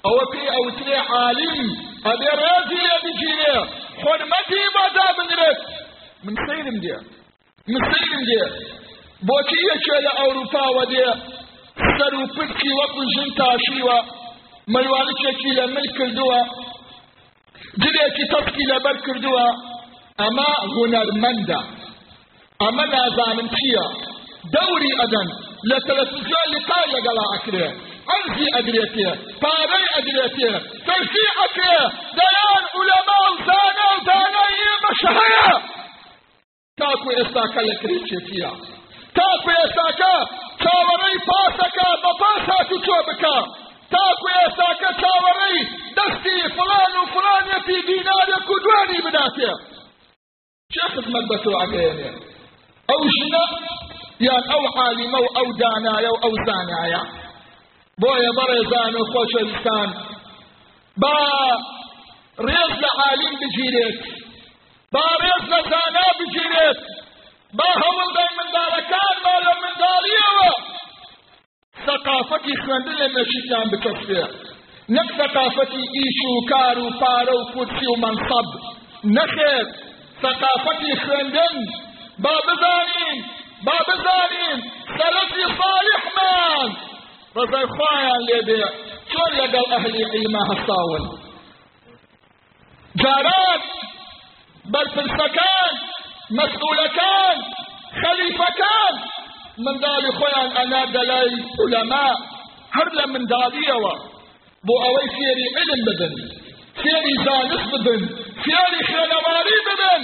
ئەوە 0.05 0.23
پێی 0.31 0.49
ئەوترێ 0.55 0.97
عالم 1.11 1.67
ئەبێ 2.07 2.31
ڕێزی 2.41 2.79
لێ 2.85 2.95
بگیرێ 3.03 3.55
حرمەتی 4.03 4.63
بۆدا 4.75 5.07
بنرێت 5.17 5.59
من 6.25 6.35
سەیرم 6.45 6.77
دێ 6.83 6.97
من 7.71 7.81
سەیرم 7.91 8.21
دێ 8.29 8.43
بۆچی 9.27 9.59
یەکێ 9.71 9.97
لە 10.05 10.11
ئەوروپاوە 10.19 10.83
دێ 10.93 11.07
سەر 11.97 12.13
و 12.21 12.23
پرکی 12.35 12.71
وەکو 12.79 13.01
ژن 13.13 13.29
تاشیوە 13.39 13.97
مەلوانچێکی 14.73 15.51
لە 15.57 15.65
مل 15.75 15.87
کردووە 15.97 16.39
جلێکی 17.81 18.25
تەسکی 18.33 18.65
لەبەر 18.71 18.97
کردووە 19.05 19.47
ئەمە 20.21 20.51
هوەرمەندە 20.73 21.61
ئەمە 22.61 22.85
نازانم 22.93 23.47
چییە؟ 23.55 23.87
دەوری 24.53 24.93
ئەدەن 24.99 25.29
لە 25.69 25.77
تەلەڤیزیۆن 25.87 26.47
لقای 26.55 26.87
لەگەڵا 26.95 27.25
ئەکرێ. 27.33 27.67
عەرزی 28.11 28.47
ئەدرێتێ 28.55 29.09
پارەی 29.41 29.87
ئەدرێتێ 29.95 30.53
تەرفیع 30.87 31.29
ئەکرێ. 31.39 31.77
دەیان 32.19 32.63
عولەما 32.75 33.19
و 33.25 33.35
زانە 33.47 33.85
و 33.93 33.97
دانایی 34.07 34.73
بەشە 34.83 35.11
هەیە 35.19 35.49
تاکو 36.79 37.09
ئێستاکە 37.17 37.61
لە 37.67 37.75
کرێچێتیە 37.81 38.51
تاکو 39.17 39.49
ئێستاکە 39.59 40.13
چاوەڕەی 40.61 41.17
پاسەکە 41.27 41.89
بە 42.03 42.11
پاس 42.21 42.43
هاتو 42.51 42.77
چۆ 42.85 42.97
بکە. 43.07 43.37
تاکو 43.93 44.27
ئێستاکە 44.37 44.89
چاوەڕەی 45.01 45.59
دەستی 45.99 46.37
فلان 46.57 46.93
و 47.01 47.03
فلانێتی 47.13 47.77
دینارێک 47.89 48.49
و 48.51 48.55
دوانی 48.63 48.99
بداتێ. 49.05 49.51
چه 50.73 50.83
خزمەت 50.93 51.25
بە 51.29 51.37
تۆ 51.43 51.51
ئەگەێنێ 51.61 52.09
ئەو 52.89 53.01
ژنە 53.15 53.45
یان 54.27 54.43
ئەو 54.51 54.63
عالیمە 54.77 55.19
و 55.25 55.29
ئەو 55.37 55.47
دانایە 55.61 56.11
و 56.13 56.21
ئەو 56.23 56.33
زانایە. 56.47 57.01
بۆیە 58.01 58.31
بەڕێزان 58.37 58.93
و 58.99 59.03
خۆشەویستان 59.11 59.89
با 61.01 61.15
ڕێز 62.47 62.73
لە 62.83 62.91
عالیم 63.01 63.35
بگیرێت. 63.41 63.99
با 64.93 65.05
ڕێز 65.23 65.43
لە 65.53 65.59
زانا 65.71 66.07
بگیرێت. 66.19 66.79
با 67.57 67.69
هەوڵ 67.81 68.09
دای 68.15 68.31
منداڵەکانمان 68.37 69.41
لە 69.47 69.53
منداڵیەوە. 69.63 70.51
ثقافەتی 71.85 72.55
خوێندن 72.61 72.95
لە 73.01 73.07
مێشیتیان 73.15 73.67
بکەسبێ 73.71 74.23
نەک 74.95 75.09
ثقافەتی 75.17 75.83
ئیش 75.95 76.17
و 76.29 76.45
کار 76.51 76.79
و 76.79 76.89
پارە 77.01 77.35
و 77.39 77.43
کورسی 77.53 77.85
و 77.91 77.95
منصب. 78.03 78.47
نەخێت 79.17 79.69
ثقافەتی 80.21 80.93
خوێندن 81.03 81.55
با 82.23 82.35
بزانین 82.47 83.17
با 83.65 83.77
بزانین 83.89 84.57
سەلەفی 84.97 85.45
صالحمان 85.59 86.69
ڕزای 87.35 87.67
خوایان 87.75 88.21
لێبێ 88.29 88.63
چۆن 89.11 89.31
لەگەڵ 89.39 89.65
ئەهلی 89.73 90.03
عیلما 90.13 90.43
هەستاون 90.51 91.03
جاران 93.01 93.61
بەرپرسەکان 94.73 95.73
مەسئولەکان 96.37 97.37
خەلیفەکان 98.01 98.93
منداڵی 99.65 100.11
خۆیان 100.19 100.49
ئەنا 100.57 100.83
دەلای 100.95 101.31
عولەما 101.59 102.07
هەر 102.75 102.89
لە 102.97 103.05
منداڵیەوە 103.13 103.95
بۆ 104.67 104.75
ئەوەی 104.83 105.07
فێری 105.15 105.47
علم 105.57 105.81
بدن 105.87 106.13
فێری 106.81 107.15
زانست 107.25 107.67
بدن 107.73 108.01
فێری 108.43 108.81
خوێنەواری 108.89 109.59
بدن 109.69 110.01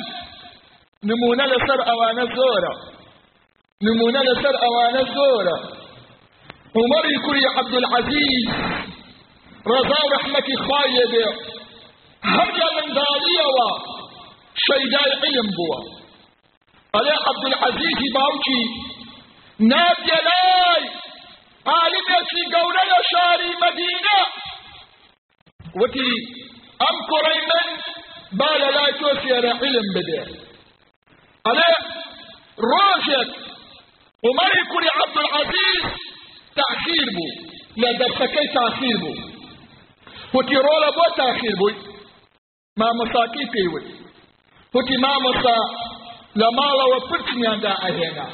نمونە 1.09 1.45
لەسەر 1.53 1.79
ئەوانە 1.87 2.25
زۆرە. 2.35 2.73
نمونە 3.85 4.21
لەسەر 4.29 4.55
ئەوانە 4.63 5.03
زۆرە. 5.15 5.57
عمەری 6.79 7.15
کوری 7.25 7.45
عەبدولعەزیز 7.57 8.45
ڕەزا 9.69 9.99
و 10.03 10.09
ڕەحمەتی 10.13 10.55
خوایە 10.63 11.05
بێ. 11.11 11.25
هەر 12.33 12.49
لە 12.59 12.67
منداڵیەوە 12.75 13.69
شەیدای 14.65 15.11
علم 15.23 15.47
بووە. 15.57 15.79
ئەلێ 16.95 17.15
عەبدولعەزیزی 17.27 18.09
باوکی 18.15 18.61
ناتیە 19.71 20.19
لای 20.27 20.83
عالمێکی 21.73 22.43
گەورە 22.53 22.83
لە 22.91 22.99
شاری 23.11 23.51
مەدینە 23.63 24.19
وتی 25.81 26.09
ئەم 26.81 26.97
کوڕەی 27.09 27.39
من 27.49 27.67
با 28.39 28.49
لە 28.61 28.69
لای 28.75 28.93
تۆ 28.99 29.09
فێرە 29.21 29.53
علم 29.63 29.87
بدێ 29.95 30.21
ئەلێ 31.47 31.71
ڕۆژێک 32.69 33.29
عمەری 34.27 34.63
کوری 34.71 34.89
عەبدولعەزیز 34.99 35.83
تأخیر 36.59 37.07
بوو 37.15 37.29
لە 37.81 37.89
دەرسەکەی 37.99 38.47
تاخیر 38.57 38.97
بوو 39.03 39.15
وتی 40.35 40.55
ڕۆڵە 40.65 40.89
بۆ 40.97 41.05
تاخیر 41.21 41.55
بووی 41.59 41.75
مامۆساکی 42.79 43.45
پێیوت 43.53 43.85
وتی 44.75 44.95
مامۆسا 45.05 45.57
لە 46.39 46.47
ماڵەوە 46.57 46.99
پرچمیاندا 47.09 47.73
ئەهێنا 47.83 48.27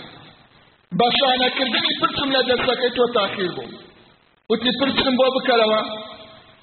بە 1.00 1.08
شانەکردنی 1.18 1.94
پرچم 2.02 2.30
لە 2.36 2.42
دەرسەکەی 2.50 2.92
تۆ 2.98 3.06
تاخیر 3.18 3.52
بوو 3.58 3.78
وتی 4.50 4.72
پرچم 4.80 5.14
بۆ 5.20 5.28
بکەرەوە 5.36 5.82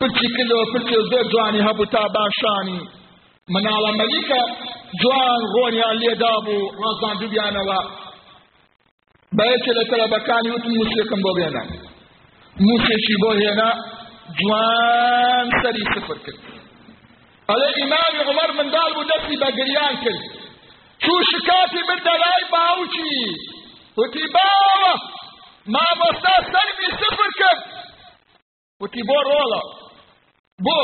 پرچی 0.01 0.27
کردەوە 0.37 0.65
پرچی 0.73 0.97
زۆر 1.11 1.25
جوانی 1.33 1.61
هەبوو 1.69 1.87
تا 1.95 2.03
باشانی. 2.17 2.81
مناڵە 3.55 3.91
مەلیکە 4.01 4.41
جوان 5.01 5.41
ڕۆنیان 5.55 5.97
لێدا 6.03 6.35
بوو 6.47 6.71
ڕازان 6.83 7.15
دووبیانەوە. 7.21 7.81
بەیەکێ 9.39 9.73
لە 9.79 9.85
تەلەبەکانی 9.91 10.51
وتم 10.55 10.73
موسێکم 10.79 11.21
بۆ 11.25 11.31
بێنە. 11.39 11.63
موسێکی 12.67 13.15
بۆ 13.23 13.31
هێنا 13.41 13.71
جوان 14.39 15.47
سەری 15.63 15.85
سفر 15.95 16.19
کرد. 16.25 16.41
ئەلێ 17.51 17.69
ئیمامی 17.79 18.23
عمەر 18.31 18.51
منداڵ 18.59 18.91
بوو 18.95 19.09
دەستی 19.11 19.37
بە 19.43 19.49
گریان 19.59 19.95
کرد. 20.05 20.23
چوو 21.03 21.19
شکاتی 21.33 21.83
بردە 21.89 22.15
لای 22.23 22.43
باوکی. 22.53 23.19
وتی 23.99 24.25
باوە 24.35 24.93
مامۆستا 25.75 26.35
سەرمی 26.53 26.89
سفر 27.03 27.31
کرد. 27.41 27.61
وتی 28.81 29.03
بۆ 29.09 29.19
ڕۆڵە. 29.29 29.63
بۆ 30.67 30.79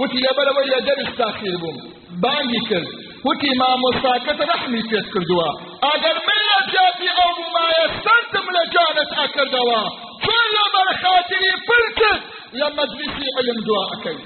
وتی 0.00 0.18
لەبەرەوەی 0.26 0.68
لە 0.72 0.80
دەرس 0.86 1.10
تاخیر 1.20 1.56
بووم. 1.62 1.76
بانگی 2.22 2.60
کرد. 2.68 2.88
وتی 3.26 3.50
مامۆستاکەت 3.60 4.38
ڕەحمی 4.50 4.82
پێت 4.90 5.06
کردووە. 5.14 5.48
ئەگەر 5.84 6.16
من 6.26 6.40
لە 6.50 6.58
جاتی 6.72 7.08
ئەو 7.18 7.30
بوومایە 7.38 7.84
سەرتم 8.04 8.46
لە 8.56 8.62
جانت 8.74 9.10
ئەکردەوە 9.18 9.82
چۆن 10.24 10.46
لە 10.56 10.64
بەرخاتری 10.74 11.52
پرکرد 11.68 12.22
لە 12.58 12.66
مەجلیسی 12.76 13.28
علم 13.38 13.58
دوا 13.66 13.82
ئەەکەی 13.90 14.18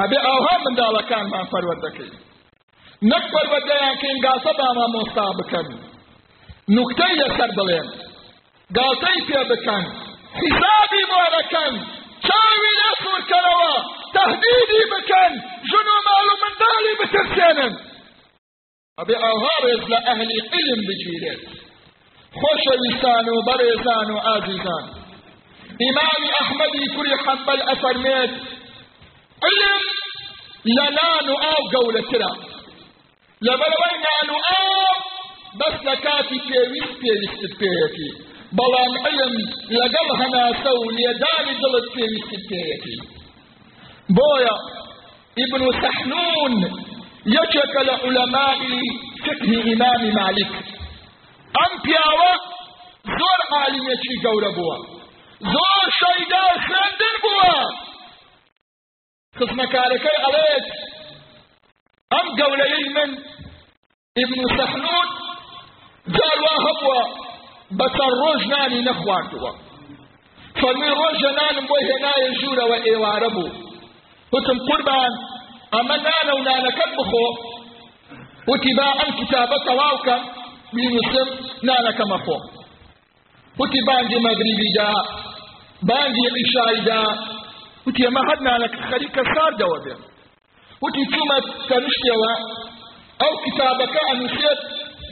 ئەبێ 0.00 0.18
ئەوها 0.26 0.54
منداڵەکانمان 0.64 1.46
پەروەردەکەی 1.52 2.12
نەک 3.10 3.24
پەروەردەیان 3.32 3.96
کەین 4.02 4.18
گاسە 4.24 4.52
با 4.58 4.68
مامۆستا 4.78 5.26
بکەن. 5.38 5.68
نوکتەی 6.76 7.14
لەسەر 7.20 7.50
بڵێن. 7.58 7.88
گاسەی 8.76 9.20
پێ 9.28 9.40
بکەن. 9.50 9.84
حسابی 10.40 11.02
بۆ 11.10 11.20
دەکەن 11.36 11.74
چاوی 12.28 12.72
لە 12.80 12.90
سوورکەرەوە 13.02 13.72
تهدیدی 14.14 14.82
بکەن 14.92 15.32
ژن 15.70 15.88
و 15.94 15.98
ماڵ 16.06 16.26
و 16.32 16.36
منداڵی 16.42 16.94
بترسێنن 17.00 17.74
ئەبێ 18.98 19.16
ئەوها 19.24 19.54
ڕێز 19.64 19.84
لە 19.92 19.98
ئەهلی 20.06 20.40
علم 20.54 20.80
بگیرێت 20.88 21.42
خۆشەویستان 22.40 23.26
و 23.34 23.38
بەڕێزان 23.48 24.08
و 24.14 24.18
ئازیزان 24.26 24.84
ئیمامی 25.82 26.30
ئەحمەدی 26.38 26.86
کوری 26.94 27.16
حەنبەل 27.24 27.60
ئەفەرمێت 27.68 28.32
علم 29.46 29.82
لە 30.76 30.86
نان 30.98 31.26
و 31.32 31.36
ئاو 31.44 31.62
گەورەترە 31.74 32.32
لەبەرەوەی 33.46 33.96
نان 34.06 34.28
و 34.34 34.38
ئاو 34.48 34.68
بەس 35.58 35.76
لە 35.86 35.94
کاتی 36.04 36.38
پێویست 36.48 36.96
پێویستت 37.02 37.52
پێیەتی 37.60 38.10
بەڵام 38.56 38.92
علم 39.06 39.34
لەگەڵ 39.78 40.08
هەناسە 40.20 40.70
و 40.80 40.84
لێدانی 40.98 41.54
دڵت 41.62 41.86
پێویستت 41.94 42.42
پێیەتی 42.50 42.96
بۆیە 44.16 44.56
ابن 45.42 45.62
سحنون 45.82 46.54
یەکێکە 47.36 47.82
لە 47.88 47.94
عولەمای 48.02 48.80
فقه 49.24 49.52
ئیمامی 49.68 50.10
مالک 50.20 50.52
ئەم 51.56 51.72
پیاوە 51.84 52.32
زۆر 53.18 53.40
عالیمێکی 53.56 54.14
گەورە 54.24 54.50
بووە 54.56 54.76
زۆر 55.52 55.86
شەیدار 56.00 56.54
خوێندن 56.66 57.16
بووە 57.24 57.54
خزمەکارەکەی 59.38 60.18
ئەڵێت 60.24 60.66
ئەم 62.12 62.26
گەورەی 62.38 62.84
من 62.96 63.10
ابن 64.22 64.40
سەحنوت 64.56 65.10
جاروا 66.16 66.54
هەبووە 66.66 67.27
بەسەر 67.76 68.12
ڕۆژ 68.22 68.42
نانی 68.52 68.80
نەخواردووە 68.88 69.52
فەرمی 70.60 70.90
ڕۆژە 71.00 71.30
نانم 71.38 71.64
بۆ 71.70 71.76
هێنایە 71.88 72.28
ژوورەوە 72.40 72.78
ئێوارە 72.86 73.28
بوو 73.34 73.50
وتم 74.32 74.58
قوربان 74.68 75.12
ئەمە 75.74 75.96
نانە 76.06 76.32
و 76.36 76.40
نانەکەت 76.48 76.92
بخۆ 76.98 77.26
وتی 78.50 78.72
با 78.78 78.88
ئەم 78.98 79.10
کتابە 79.18 79.58
تەواوکە 79.66 80.16
بینوسم 80.74 81.28
نانەکەمە 81.68 82.18
خۆ 82.24 82.38
وتی 83.60 83.80
بانگی 83.88 84.18
مەغریبیدا 84.26 84.90
بانگی 85.88 86.26
عیشایدا 86.38 87.02
وتی 87.86 88.02
ئەمە 88.06 88.22
هەر 88.28 88.38
نانەکە 88.48 88.80
خەریکە 88.90 89.22
ساردەوە 89.34 89.78
بێ 89.84 89.94
وتی 90.82 91.04
چوومە 91.12 91.38
تەنشتەوە 91.68 92.32
ئەو 93.20 93.32
کتابەکە 93.44 94.00
ئەنووسێت 94.08 94.60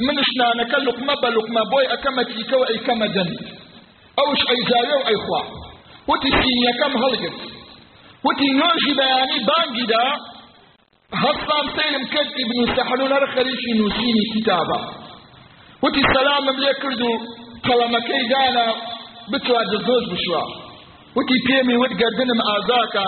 منش 0.05 0.31
نانەکە 0.41 0.79
لقمە 0.87 1.15
بە 1.23 1.29
لقمە 1.37 1.63
بۆی 1.73 1.87
ئەەکەمە 1.93 2.23
تیکە 2.31 2.57
و 2.59 2.65
ئەیکەمە 2.71 3.09
دەمی 3.15 3.39
ئەوش 4.19 4.41
ئەیزاوێ 4.51 4.97
و 4.99 5.07
ئەیخوا 5.09 5.43
وتی 6.09 6.31
سینیەکەم 6.41 6.93
هەڵگرت 7.03 7.39
وتی 8.27 8.49
نۆژی 8.61 8.93
بەیانی 8.99 9.41
بانگیدا 9.49 10.05
هەستان 11.25 11.65
سەیرم 11.77 12.05
کرد 12.13 12.31
ئیبن 12.39 12.61
سەحنون 12.77 13.13
هەر 13.17 13.25
خەریکی 13.35 13.73
نووسینی 13.79 14.25
کتابە 14.35 14.79
وتی 15.83 16.03
سەلامم 16.15 16.57
لێ 16.63 16.73
کرد 16.83 17.01
و 17.09 17.11
قەڵەمەکەی 17.67 18.25
دانا 18.33 18.69
بتوا 19.33 19.61
دزۆز 19.73 20.05
بشوە 20.13 20.43
وتی 21.17 21.39
پێمی 21.47 21.77
وت 21.83 21.93
گردنم 22.01 22.41
ئازاکە 22.49 23.07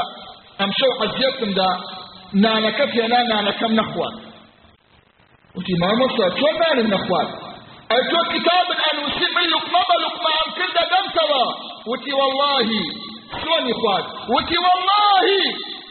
ئەم 0.60 0.70
شەو 0.78 0.92
حەزیەتمدا 1.00 1.70
نانەکە 2.44 2.84
پێنا 2.94 3.20
نانەکەم 3.32 3.72
نەخوات 3.80 4.27
وتی 5.56 5.74
مامۆستا 5.82 6.26
چۆن 6.38 6.54
نانم 6.62 6.88
نەخوات 6.94 7.28
ئەی 7.90 8.02
تۆ 8.10 8.20
کتابت 8.32 8.80
ئەنووسی 8.86 9.28
من 9.36 9.46
لقمە 9.52 9.82
بە 9.88 9.96
لقمە 10.04 10.30
ئەم 10.38 10.50
کردە 10.58 10.84
دەمتەوە 10.92 11.44
وتی 11.90 12.12
واللهی 12.18 12.84
سۆنی 13.44 13.74
خوات 13.80 14.04
وتی 14.32 14.58
واللهی 14.64 15.44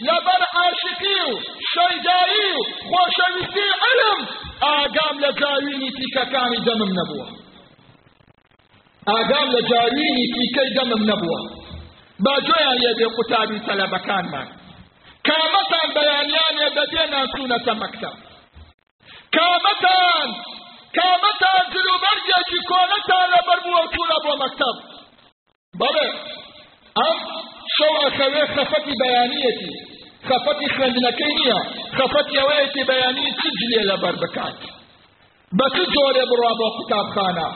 لەبەر 0.08 0.42
عاشقی 0.60 1.20
و 1.30 1.32
شەیدایی 1.74 2.52
و 2.58 2.62
خۆشەویستی 2.92 3.68
علم 3.88 4.20
ئاگام 4.66 5.16
لە 5.24 5.32
جاوینی 5.42 5.90
تیکەکانی 5.98 6.60
دەمم 6.68 6.92
نەبووە 7.00 7.28
ئاگام 9.10 9.48
لە 9.56 9.62
جاوینی 9.72 10.26
تیکەی 10.36 10.70
دەمم 10.78 11.04
نەبووە 11.10 11.40
با 12.26 12.34
جۆیان 12.48 12.78
لێ 12.84 12.92
بێ 13.00 13.08
قوتابی 13.16 13.60
تەلەبەکانمان 13.68 14.48
کامەتان 15.28 15.88
بەیانیان 15.96 16.54
لێ 16.60 16.70
دەبێ 16.78 17.04
ناسوونەتە 17.14 17.74
مەکتەب 17.84 18.27
کامەتان 19.36 20.28
کامەتان 20.98 21.64
جلوبەرجێکی 21.74 22.60
کۆنەتان 22.70 23.26
لەبەر 23.34 23.60
بووە 23.66 23.84
چوونە 23.94 24.18
بۆ 24.24 24.34
مەکتەب 24.44 24.78
بەڵێ 25.80 26.10
ئەم 27.00 27.18
شەو 27.76 27.94
ئەخەوێ 28.04 28.44
خەفەتی 28.56 28.96
بەیانیەتی 29.02 29.74
خەفەتی 30.30 30.68
خوێندنەکەی 30.76 31.34
نییە. 31.40 31.60
خەفەتی 31.98 32.38
ئەوەیەکی 32.40 32.84
بەیانی 32.90 33.28
چ 33.40 33.42
جلێ 33.60 33.82
لەبەر 33.90 34.16
بکات؟ 34.24 34.58
بە 35.58 35.68
چ 35.76 35.78
جۆرێ 35.94 36.24
بڕوا 36.30 36.54
بۆ 36.60 36.68
قوتابخانە؟ 36.78 37.48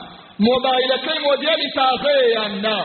مۆبایلەکەی 0.46 1.18
مۆدێلی 1.26 1.68
تازەیە 1.78 2.26
یان 2.36 2.54
نا؟ 2.64 2.78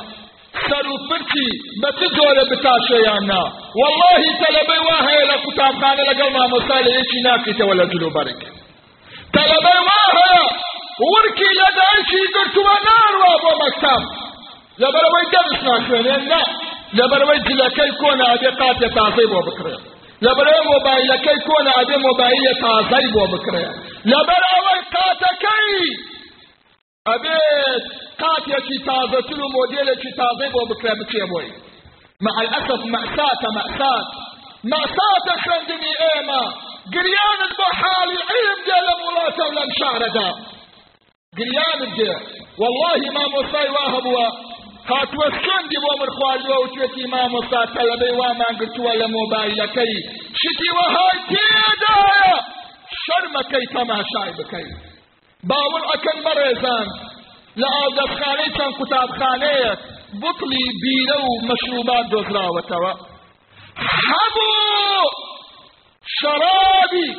سەر 0.68 0.86
و 0.94 0.98
پرچی 1.08 1.50
بە 1.82 1.90
چ 1.98 2.02
جۆرە 2.16 2.44
بتاشە 2.52 2.98
یان 3.08 3.24
نا؟ 3.32 3.44
واللهی 3.80 4.32
تەلەبەی 4.44 4.82
وا 4.88 4.98
هەیە 5.08 5.26
لە 5.32 5.38
قوتابخانە 5.44 6.04
لەگەڵ 6.10 6.30
مامۆستا 6.38 6.78
لە 6.86 6.92
یەکی 6.98 7.20
ناکەیتەوە 7.28 7.74
لە 7.80 7.86
جلوبەرێک 7.94 8.42
تەلەبەی 9.36 9.80
وا 9.88 10.02
هەیە 10.18 10.44
ورکی 11.12 11.52
لە 11.60 11.70
دایکی 11.80 12.22
گرتووە 12.36 12.76
ناڕوا 12.88 13.34
بۆ 13.44 13.52
مەکتەب 13.64 14.04
لەبەرەوەی 14.82 15.28
دەرس 15.34 15.60
ناخوێنێن 15.68 16.24
نا 16.32 16.42
لەبەرەوەی 16.98 17.40
جلەکەی 17.48 17.92
کۆنا 18.02 18.26
ئەبێ 18.34 18.52
قاتێ 18.60 18.88
تازەی 18.98 19.28
بۆ 19.32 19.40
بکرێت 19.48 19.82
لەبەرەوەی 20.26 20.66
مۆبایلەکەی 20.72 21.40
کۆنا 21.48 21.74
ئەبێ 21.80 21.98
مۆبایلە 22.08 22.54
تازەی 22.64 23.08
بۆ 23.16 23.24
بکرێت 23.34 23.74
لەبەرەوەی 24.12 24.82
قاتەکەی 24.94 25.78
ئەبێت 27.10 27.84
قاتێکی 28.22 28.78
تازەتر 28.88 29.40
و 29.44 29.48
مۆدێلێکی 29.56 30.12
تازەی 30.20 30.50
بۆ 30.56 30.62
بکرێ 30.72 30.94
بچێ 31.00 31.26
بۆی 31.32 31.50
مع 32.26 32.36
الأسف 32.42 32.82
مأساة 32.86 33.44
مأساة. 33.58 34.27
مأساة 34.72 35.28
خوێندنی 35.44 35.94
ئێمە 36.02 36.44
گریانت 36.96 37.52
بۆ 37.60 37.68
حالی 37.80 38.20
علم 38.32 38.60
دێ 38.68 38.80
لە 38.88 38.94
وڵاتە 39.04 39.44
و 39.48 39.52
لەم 39.58 39.70
شارەدا 39.80 40.30
گریانت 41.40 41.92
دێ 41.98 42.14
والله 42.62 43.02
مامۆستای 43.18 43.70
وا 43.76 43.86
هەبووە 43.96 44.28
هاتووە 44.90 45.28
سندی 45.46 45.80
بۆ 45.84 45.92
من 46.02 46.10
خواردووە 46.18 46.58
و 46.60 46.68
توێتی 46.74 47.06
مامۆستا 47.14 47.62
تەلەبەی 47.78 48.14
وامان 48.20 48.54
گرتووە 48.60 48.94
لە 49.02 49.08
مۆبایلەکەی 49.16 49.96
شتی 50.42 50.70
وەهای 50.78 51.18
تێدایە 51.32 52.34
شەرمەکەی 53.04 53.66
تەماشای 53.76 54.32
بکەیت 54.38 54.78
باوەڕ 55.50 55.84
ئەکەن 55.92 56.20
بەڕێزان 56.26 56.88
لە 57.62 57.68
ئاودەستخانەی 57.76 58.50
چەند 58.58 58.74
قوتابخانەیەک 58.80 59.80
بوتڵی 60.22 60.66
بیرە 63.78 64.26
و 64.36 64.48
مەشروبات 64.98 65.08
دۆزراوەتەوە 65.08 65.08
هەموو 65.08 65.10
شەرابی 66.18 67.10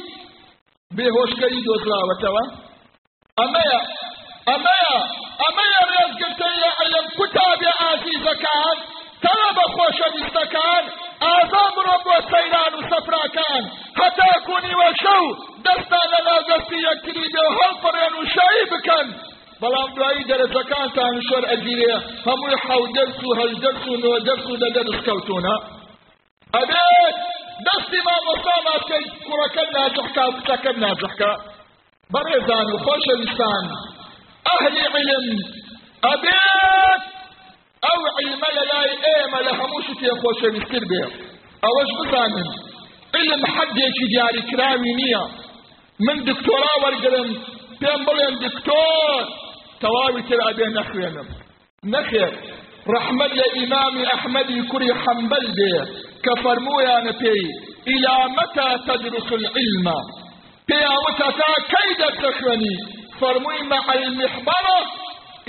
بێهۆشکەری 0.97 1.61
دۆزراوەتەوە 1.67 2.45
ئەمەیە 3.39 3.81
ئەمەیە 4.49 4.97
ئەمەیە 5.43 5.83
ڕێزگرتن 5.91 6.55
لە 6.63 6.71
علم 6.81 7.07
قوتابی 7.17 7.71
ئازیزەکان 7.81 8.77
تەڵەبە 9.25 9.65
خۆشەویستەکان 9.75 10.85
ئازا 11.25 11.65
بڕۆ 11.75 11.97
بۆ 12.05 12.17
سەیران 12.33 12.73
و 12.75 12.83
سەفراکان 12.91 13.63
هەتا 14.01 14.31
کونیوە 14.47 14.89
شەو 15.03 15.25
دەستان 15.65 16.07
لە 16.13 16.21
ناوگەستی 16.29 16.79
یەکتری 16.89 17.27
بێ 17.33 17.43
و 17.47 17.57
هەڵپەڕێن 17.59 18.15
و 18.21 18.25
شایی 18.35 18.67
بکەن 18.73 19.07
بەڵام 19.63 19.91
دوایی 19.97 20.29
دەرەجەکانتان 20.31 21.15
شۆر 21.29 21.45
ئەگیرێ 21.51 21.95
هەمووی 22.27 22.57
حەو 22.67 22.83
دەرس 22.97 23.19
و 23.27 23.31
هەژ 23.41 23.53
دەرس 23.65 23.85
و 23.91 23.95
نۆ 24.03 24.13
دەرس 24.27 24.47
و 24.51 24.55
لە 24.63 24.69
دەرس 24.77 24.99
کەوتونە 25.07 25.55
ئەبێت 26.57 27.17
دەستی 27.67 28.01
مامۆستا 28.07 28.57
ناسکەی 28.69 29.05
کوڕەکە 29.27 29.65
ناجحکا 29.77 30.25
و 30.29 30.33
کچەکە 30.37 30.73
ناجحکا 30.85 31.33
بەڕێزان 32.13 32.67
و 32.73 32.77
خۆشەویستان 32.85 33.65
ئەهلی 34.49 34.85
علم. 34.95 35.27
ئەو 37.87 38.01
علمە 38.19 38.49
لە 38.57 38.65
لای 38.71 38.93
ئێمە 39.05 39.41
لە 39.47 39.53
هەموو 39.59 39.81
شتێ 39.89 40.11
خۆشەویستتر 40.23 40.85
بێ 40.91 41.05
ئەوەش 41.65 41.91
بزانن 41.99 42.49
علم 43.19 43.43
حەدێکی 43.55 44.07
دیاریکراوی 44.13 44.93
نییە 45.01 45.25
من 46.07 46.17
دکتۆرا 46.29 46.73
وەرگرم 46.83 47.29
پێم 47.81 48.01
بڵێن 48.07 48.35
دکتۆر 48.45 49.23
تەواوی 49.83 50.23
تر 50.29 50.41
ئەبێ 50.47 50.67
نەخوێنم 50.77 51.29
نەخێر 51.93 52.33
ڕەحمەد 52.93 53.33
لە 53.41 53.47
ئیمامی 53.57 54.05
ئەحمەدی 54.11 54.61
کوڕی 54.71 54.93
حەمبەل 55.03 55.47
بێ 55.57 55.75
فەرمویانە 56.45 57.13
پێی 57.23 57.45
إلى 57.93 58.15
متى 58.37 58.69
تدرس 58.87 59.29
العلم 59.41 59.89
پێیاوتە 60.69 61.29
تا 61.39 61.51
کەی 61.73 61.91
دەرسەخوێنی 62.01 62.77
فەرمووی 63.21 63.63
مع 63.73 63.85
المحبرة 63.95 64.79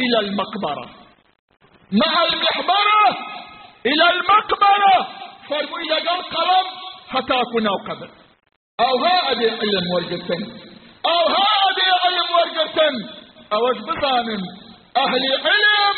إلى 0.04 0.18
المقبرة 0.26 0.86
مع 2.02 2.14
المحبرة 2.30 3.06
إلى 3.90 4.06
المقبرة 4.14 4.96
فەرمووی 5.50 5.86
لەگەڵ 5.94 6.20
کونا 7.52 7.72
و 7.76 7.84
قبر 7.88 8.10
ئەوها 8.82 9.16
ئەبێ 9.28 9.50
علم 9.62 9.86
وەرگرتن 9.94 10.42
ئەوها 11.08 11.48
ئەبێ 11.64 11.88
علم 12.04 12.28
وەرگرتن 12.38 12.96
ئەوەش 13.52 13.80
بزانن 13.88 14.44
ئەهلی 14.98 15.34
علم 15.48 15.98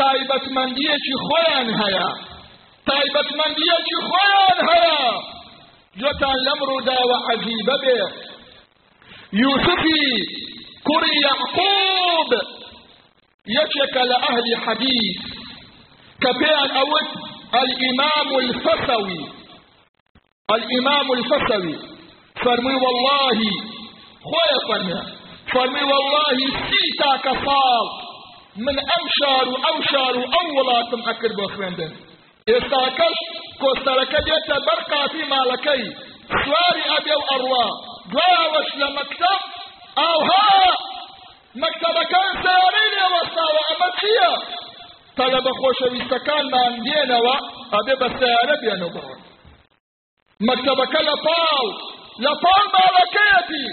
تایبەتمەندیەکی 0.00 1.14
خۆیان 1.26 1.68
هەیە 1.80 2.08
تایبەتمەندیەکی 2.88 3.96
خۆیان 4.08 4.58
هەیە 4.68 5.02
جۆتان 6.00 6.38
لەم 6.46 6.60
ڕووداوە 6.68 7.16
عەجیبە 7.28 7.76
بێ 7.84 8.00
يوسفي 9.32 10.06
كري 10.88 11.14
يعقوب. 11.26 12.30
يشك 13.46 13.96
لأهل 13.96 14.46
حديث. 14.66 15.18
كبيان 16.22 16.70
أود 16.76 17.06
الإمام 17.62 18.38
الفسوي. 18.38 19.20
الإمام 20.50 21.12
الفسوي. 21.12 21.76
فرمي 22.44 22.74
والله. 22.84 23.38
خويا 24.30 24.58
فرمي. 24.68 25.00
فرمي 25.52 25.82
والله 25.92 26.38
سيتا 26.70 27.16
كصال 27.24 27.86
من 28.56 28.76
أمشار 28.98 29.48
وأوشار 29.48 30.18
وأولاتم 30.18 31.00
أكر 31.10 31.28
بخوندن 31.38 32.05
استاكش 32.54 33.16
کۆستەرەکە 33.60 34.20
دێتە 34.26 34.56
بەر 34.66 34.80
قافی 34.90 35.24
ماڵەکەی. 35.32 35.84
سواری 36.42 36.84
ئەبێ 36.92 37.14
و 37.18 37.24
ئەڕوا. 37.30 37.66
دوایەوەش 38.12 38.70
لە 38.80 38.88
مەکتەب 38.98 39.40
ئاوها! 39.98 40.50
مەکتەبەکان 41.62 42.30
سیارەی 42.42 42.88
لێوەستاوە 42.94 43.62
ئەمە 43.68 43.88
چییە؟ 43.98 44.32
تەلەبە 45.18 45.52
خۆشەویستەکانمان 45.60 46.72
دێنەوە 46.86 47.36
ئەبێ 47.74 47.94
بە 48.00 48.08
سیارە 48.18 48.56
بێنە 48.62 48.88
بڕۆن. 48.94 49.20
مەکتەبەکە 50.48 51.00
لە 51.08 51.16
پاڵ. 51.26 51.66
لە 52.24 52.32
پاڵ 52.42 52.64
ماڵەکەیەتی. 52.74 53.66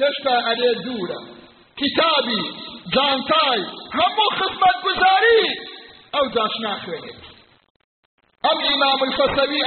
هێشتا 0.00 0.34
ئەرێ 0.46 0.70
دوورە. 0.84 1.20
کتابی 1.80 2.44
جانتای 2.94 3.62
هەموو 3.98 4.28
خزمەت 4.38 4.76
گوزاری 4.84 5.42
ئەو 6.14 6.26
داش 6.36 6.54
ناخوێنێت. 6.66 7.29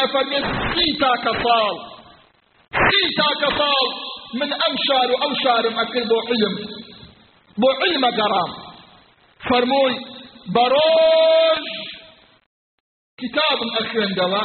ئەفەرمێ 0.01 0.39
سی 0.73 0.89
تاکە 1.01 1.33
ساڵ 1.43 1.75
سی 2.89 3.07
تاکە 3.19 3.49
ساڵ 3.59 3.87
من 4.39 4.49
ئەم 4.61 4.73
شار 4.85 5.07
و 5.11 5.15
ئەو 5.23 5.33
شارم 5.43 5.75
ئەکرد 5.79 6.07
بۆ 6.11 6.19
علم 6.29 6.55
بۆ 7.61 7.69
علمە 7.83 8.11
گەڕام 8.19 8.51
فەرمووی 9.47 9.95
بەڕۆژ 10.55 11.65
کتابم 13.21 13.69
ئەخوێندەوە 13.77 14.43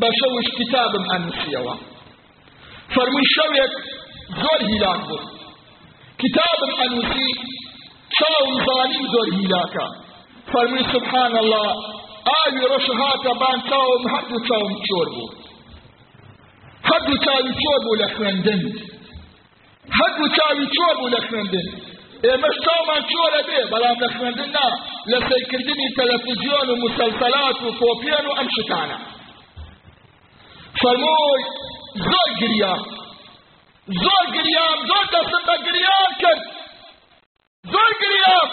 بە 0.00 0.08
شەوش 0.18 0.48
کتابم 0.58 1.04
ئەنووسیەوە 1.10 1.74
فەرمووی 2.94 3.28
شەوێک 3.36 3.72
زۆر 4.42 4.60
هیلاک 4.70 5.00
بوو 5.08 5.20
کتابم 6.22 6.72
ئەنووسی 6.80 7.30
چاوم 8.16 8.54
زانیم 8.66 9.04
زۆر 9.14 9.28
هیلاکە 9.38 9.86
فەرمووی 10.52 10.84
سبحان 10.94 11.34
الله 11.42 11.70
ئاوی 12.28 12.64
ڕۆژ 12.70 12.86
هاتە 13.00 13.32
بان 13.40 13.58
چاوم 13.68 14.72
چۆر 14.88 15.08
بوو 15.14 15.28
هەردوو 16.88 17.16
چاوی 17.24 17.52
چۆر 17.62 17.78
بوو 17.84 18.00
لە 18.02 18.08
خوێندن 18.14 18.62
هەردوو 19.98 20.28
چاوی 20.36 20.66
چۆر 20.76 20.94
بوو 20.98 21.12
لە 21.14 21.20
خوێندن 21.26 21.66
ئێمەش 22.26 22.56
چاومان 22.64 23.02
چۆرە 23.12 23.40
بێ 23.48 23.60
بەڵام 23.72 23.96
لە 24.04 24.08
خوێندن 24.14 24.50
نا. 24.56 24.68
لە 25.10 25.18
سەیکردنی 25.28 25.88
تەلەڤیزیۆن 25.98 26.68
و 26.70 26.76
مسلسلات 26.84 27.58
و 27.62 27.68
کۆپیان 27.80 28.24
و 28.26 28.32
ئەم 28.38 28.48
شتانە 28.56 28.98
فەرمووی 30.80 31.42
زۆر 32.08 32.28
گریام 32.40 32.82
زۆر 34.04 34.24
گریام 34.36 34.78
زۆر 34.90 35.04
دەستم 35.12 35.42
بە 35.48 35.56
گریان 35.66 36.10
کرد. 36.22 36.42
زۆر 37.72 37.90
گریام 38.02 38.48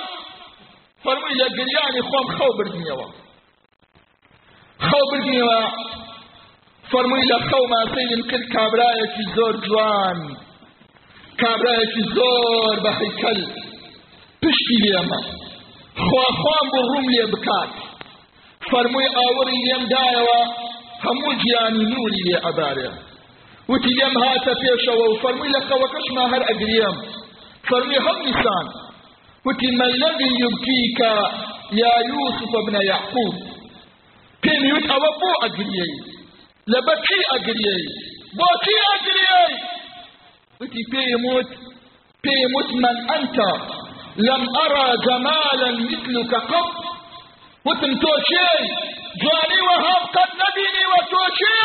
فەرمووی 1.04 1.36
لە 1.42 1.48
گریانی 1.58 2.02
خۆم 2.10 2.28
خەو 2.36 2.52
بردنیەوە. 2.58 3.08
خەو 4.88 5.04
بردنیەوە 5.12 5.62
فەرمووی 6.92 7.26
لە 7.32 7.38
خەوما 7.50 7.82
سەیرم 7.94 8.22
کرد 8.30 8.46
کابرایەکی 8.56 9.24
زۆر 9.36 9.56
جوان. 9.66 10.20
کابرایەکی 11.42 12.04
زۆر 12.16 12.76
بەحیکەل 12.86 13.40
پشتی 14.42 14.78
لێمە. 14.84 15.20
خواخوام 16.06 16.66
بۆ 16.72 16.80
ڕوم 16.92 17.06
لێ 17.14 17.26
بکات. 17.34 17.72
فەرمووی 18.70 19.10
ئاوەڕی 19.18 19.60
لێم 19.66 19.84
دایەوە 19.94 20.42
هەموو 21.06 21.32
گیانی 21.44 21.86
نوری 21.94 22.22
لێ 22.28 22.38
ئەبارێ. 22.46 22.90
وتی 23.70 23.92
لێم 23.98 24.16
هاتە 24.24 24.54
پێشەوە 24.62 25.06
و 25.10 25.20
فەرمووی 25.22 25.54
لە 25.56 25.62
خەوەکەشما 25.68 26.24
هەر 26.34 26.44
ئەگریم. 26.50 26.96
فەرمووی 27.70 28.00
هەم 28.06 28.18
نیسان. 28.28 28.66
وتی 29.46 29.70
ما 29.80 29.86
الذي 29.94 30.30
يبكيك 30.44 31.00
يا 31.82 31.94
يوسف 32.12 32.52
ابن 32.64 32.76
يعقوب 32.92 33.49
لە 36.72 36.80
بەچی 36.88 37.20
ئەگریەی 37.32 37.84
بۆچی 38.40 38.76
ئەگریەی 38.90 39.54
وتی 40.62 40.84
پێم 40.92 41.24
وت 41.34 41.50
پێم 42.24 42.52
وت 42.58 42.70
من 42.84 42.98
أنت 43.16 43.38
لم 44.28 44.42
أرى 44.64 44.88
جمالا 45.06 45.70
مثلك 45.92 46.34
قط 46.52 46.70
وتم 47.66 47.94
توشي 48.04 48.50
جواني 49.22 49.60
وهاب 49.68 50.04
قد 50.16 50.30
نبيني 50.42 50.84
وتوشي 50.94 51.62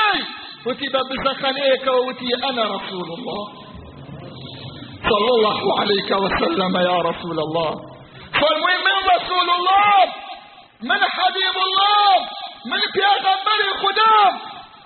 وتي 0.67 0.87
ببزخنيك 0.95 1.87
وتي 2.07 2.31
أنا 2.51 2.65
رسول 2.77 3.09
الله 3.17 3.43
صلى 5.11 5.31
الله 5.37 5.81
عليك 5.81 6.11
وسلم 6.25 6.75
يا 6.91 6.99
رسول 7.11 7.39
الله 7.47 7.71
فرمي 8.41 8.75
من 8.87 8.97
رسول 9.15 9.49
الله 9.59 9.97
من 10.91 11.01
حبيب 11.17 11.57
الله 11.69 12.11
من 12.71 12.83
پیغمبر 12.95 13.61
خودم. 13.81 14.33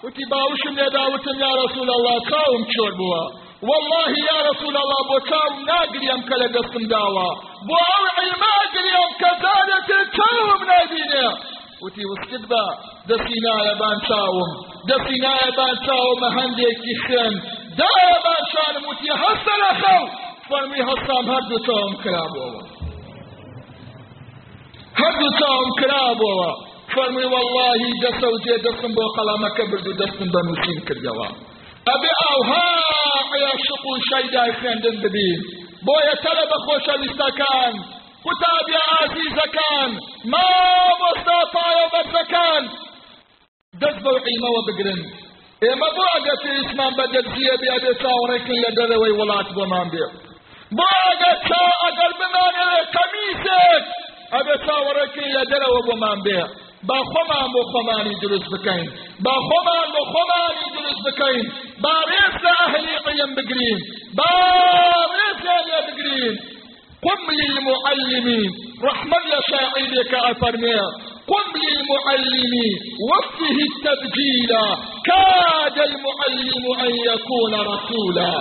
وتی 0.04 0.24
باوشم 0.30 0.74
لێداوتم 0.80 1.36
یا 1.44 1.52
رسول 1.64 1.90
الله 1.90 2.16
چاوم 2.30 2.62
چۆر 2.74 2.92
بووە؟ 2.98 3.22
والله 3.68 4.10
یا 4.30 4.38
رسول 4.50 4.76
الله 4.82 5.00
بۆ 5.10 5.18
چاو 5.30 5.50
ناگریم 5.70 6.20
کە 6.28 6.36
لە 6.42 6.48
دەستم 6.56 6.84
داوە. 6.92 7.28
بۆ 7.68 7.78
ئەو 7.90 8.04
عیماگریم 8.22 9.10
کە 9.20 9.30
زانێتێ 9.42 10.00
چاوم 10.16 10.60
نابینێ 10.70 11.28
وتی 11.82 12.04
وسکت 12.10 12.44
بە 12.50 12.64
دەستی 13.08 13.38
نایەبان 13.46 13.98
چاوم. 14.08 14.50
دەستی 14.88 15.18
نایەبان 15.26 15.74
چاومە 15.86 16.28
هەندێکی 16.38 16.94
خوێن 17.02 17.34
دایەبان 17.80 18.42
شانم 18.52 18.84
وتی 18.88 19.10
هەستە 19.22 19.54
لە 19.62 19.72
خەو. 19.82 20.04
فەرمی 20.48 20.82
هەستام 20.90 21.24
هەردوو 21.32 21.58
چاوم 21.66 21.94
کرابەوە 22.04 22.62
هەردوو 25.00 25.30
چاوم 25.40 25.70
کرابەوە 25.80 26.50
فەرمی 26.94 27.26
واللهی 27.32 27.92
دەستە 28.04 28.26
و 28.32 28.36
جێ 28.44 28.56
دەستم 28.66 28.92
بۆ 28.96 29.04
قەڵامەکە 29.16 29.64
برد 29.70 29.86
و 29.86 29.98
دەستم 30.00 30.28
بە 30.34 30.40
نووسین 30.46 30.80
کردەوە 30.88 31.28
ئەبێ 31.88 32.12
ئاوها 32.22 32.66
عیاشق 33.34 33.82
و 33.90 33.92
شەیدای 34.10 34.52
خوێندن 34.58 34.96
ببین 35.04 35.40
بۆیە 35.86 36.16
تەلە 36.24 36.44
بە 36.50 36.58
خۆشەویستەکان 36.64 37.74
قوتابی 38.24 38.76
عزیزەکان 39.00 39.90
مامۆستا 40.32 41.38
پایەوەبەرزەکان 41.54 42.62
دەست 43.82 44.00
بەو 44.04 44.16
عیلمەوە 44.26 44.60
بگرن. 44.68 45.00
ئێمە 45.64 45.88
بۆ 45.96 46.04
ئەگە 46.14 46.34
پێویستمان 46.42 46.92
بە 46.98 47.04
دەرزیە 47.14 47.54
بێ 47.60 47.68
ئەبێ 47.74 47.92
چاوەڕێکن 48.02 48.58
لە 48.64 48.70
دەرەوەی 48.78 49.14
وڵات 49.18 49.48
بۆمان 49.56 49.86
بێ. 49.92 50.06
بۆ 50.76 50.88
ئەگە 51.06 51.32
چا 51.48 51.62
ئەگەر 51.84 52.12
بمانەوێ 52.20 52.80
کەمیسێک 52.94 53.84
ئەبێ 54.34 54.56
چاوەڕێکن 54.66 55.28
لە 55.36 55.42
دەرەوە 55.50 55.80
بۆمان 55.88 56.18
بێ. 56.26 56.40
با 56.86 56.98
خۆمان 57.12 57.46
بۆ 57.54 57.62
خۆمانی 57.72 58.14
دروست 58.22 58.48
بکەین 58.54 58.88
با 59.24 59.34
خۆمان 59.48 59.88
بۆ 59.94 60.02
خۆمانی 60.12 60.66
دروست 60.76 61.02
بکەین 61.06 61.46
با 61.82 61.94
ڕێز 62.10 62.34
لە 62.44 62.52
ئەهلی 62.60 62.96
عیلم 63.06 63.34
بگرین 63.36 63.78
با 64.18 64.30
ڕێزیان 65.16 65.64
لێ 65.70 65.80
بگرین 65.88 66.34
قم 67.02 67.26
للمعلم 67.40 68.28
رحمة 68.82 69.18
لشاعرك 69.32 70.14
أفرمي 70.30 70.78
قم 71.30 71.48
للمعلم 71.64 72.54
وفه 73.10 73.56
التبجيل 73.70 74.52
كاد 75.08 75.78
المعلم 75.90 76.64
أن 76.86 76.92
يكون 77.10 77.54
رسولا. 77.72 78.32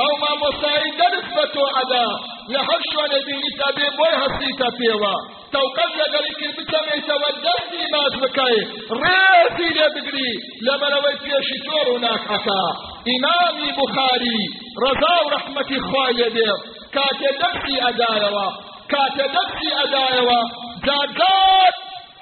ئەو 0.00 0.12
مامۆستایی 0.22 0.90
دەرس 1.00 1.26
بە 1.36 1.44
تۆ 1.54 1.64
ئەدا 1.76 2.06
لە 2.52 2.60
هەر 2.68 2.80
شوێنە 2.90 3.18
بینیتا 3.26 3.68
بێ 3.76 3.86
بۆی 3.98 4.14
هەستیتە 4.22 4.68
پێوە 4.78 5.14
تەوقەت 5.54 5.92
لەگەڵیکی 6.00 6.48
بچەمێتەوە 6.56 7.30
دەستی 7.44 7.84
ماز 7.94 8.14
بکەی. 8.22 8.58
ڕێزی 9.00 9.70
لێ 9.76 9.86
بگری. 9.94 10.30
لەبەرەوەی 10.66 11.16
پێشی 11.24 11.58
تۆ 11.66 11.76
ڕووناکەتا 11.88 12.62
ئیمامی 13.08 13.70
بخاری 13.78 14.40
ڕەزا 14.82 15.14
و 15.22 15.30
ڕەحمەتی 15.34 15.78
خوای 15.86 16.14
لێ 16.18 16.28
دێ. 16.36 16.50
کاتێ 16.94 17.30
دەستی 17.40 17.76
ئەدایەوە. 17.84 18.46
کاتێ 18.92 19.26
دەستی 19.36 19.70
ئەدایەوە. 19.78 20.40
جاجات 20.86 21.76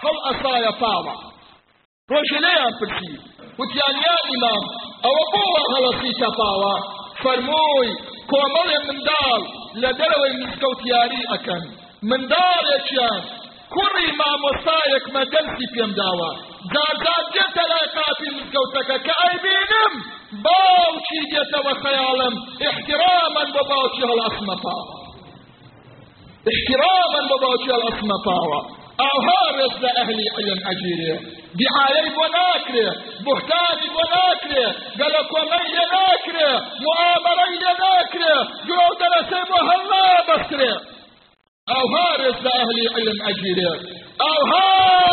هەڵ 0.04 0.16
ئەسایە 0.26 0.72
پاوە. 0.80 1.14
ڕۆژێنەیان 2.10 2.72
پرسی. 2.78 3.14
وتیان 3.58 3.96
یا 4.06 4.16
ئیمام. 4.28 4.64
ئەوە 5.04 5.24
بۆوە 5.32 5.62
هەڵەسی 5.72 6.12
تەپاوە. 6.20 6.74
فەرمووی 7.24 7.90
کۆمەڵێ 8.30 8.78
منداڵ 8.88 9.40
لە 9.82 9.90
دەرەوەی 10.00 10.34
مسکەوت 10.42 10.80
یاری 10.92 11.22
ئەکەن 11.30 11.64
منداڵێکیان 12.08 13.20
کوڕی 13.74 14.08
مامۆستایەک 14.20 15.04
مە 15.14 15.22
دەرسی 15.32 15.66
پێم 15.74 15.92
داوە. 16.00 16.30
جاجات 16.72 17.26
دێتە 17.34 17.64
لای 17.70 17.86
قاپی 17.96 18.30
مسکەوتەکە 18.38 18.96
کە 19.06 19.14
ئەیبینم 19.22 19.92
باوکی 20.44 21.20
دێتەوە 21.32 21.74
خەیاڵم. 21.82 22.34
احتراما 22.68 23.42
بە 23.54 23.62
باوکی 23.70 24.02
هەڵاسمە 24.10 24.56
پاوە 24.64 25.04
احتراما 26.52 27.20
بە 27.30 27.36
باوکی 27.42 27.70
هەڵاسمە 27.74 28.18
پاوە 28.26 28.60
ڕێز 28.98 29.74
لە 29.82 29.90
ئەهلی 29.96 30.28
علم 30.36 30.60
ئەگیرێ 30.66 31.14
دیعایەی 31.58 32.10
بۆ 32.16 32.26
ناکرێ 32.36 32.88
بوحتانی 33.24 33.88
بۆ 33.94 34.04
ناکرێ 34.14 34.64
گەلە 35.00 35.22
کۆمەی 35.32 35.66
لێ 35.74 35.84
ناکرێ 35.94 36.50
معامەرەی 36.84 37.54
لێ 37.62 37.72
ناکرێ 37.82 38.34
گرۆ 38.68 38.88
دەرەسەی 39.00 39.44
بۆ 39.50 39.58
هەڵنا 39.68 40.04
بەسترێ 40.28 40.72
ئەوها 41.70 42.08
ڕێز 42.20 42.38
لە 42.46 42.52
ئەهلی 42.58 42.86
علم 42.96 43.18
ئەگیرێ 43.26 43.72
ئەوها 44.22 44.68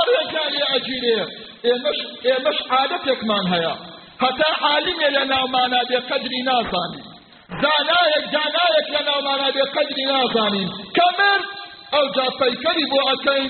ڕێزانی 0.08 0.62
ئەگیرێ 0.72 1.20
ئێمەش 1.66 2.00
ئێمەش 2.26 2.60
عادەتێکمان 2.72 3.46
هەیە 3.54 3.74
هەتا 4.24 4.50
عالمێ 4.66 5.10
لە 5.18 5.24
ناومانە 5.34 5.82
بێ 5.90 6.00
قەدری 6.10 6.42
نازانی 6.50 7.02
زانایەک 7.62 8.26
دانایەک 8.36 8.88
لە 8.96 9.02
ناومانە 9.10 9.48
بێ 9.56 9.64
قەدری 9.76 10.06
نازانین 10.14 10.70
کەمرد 10.98 11.46
ئەو 11.94 12.06
جا 12.16 12.26
پەیکەری 12.40 12.86
بۆ 12.92 13.00
ئەکەین 13.10 13.50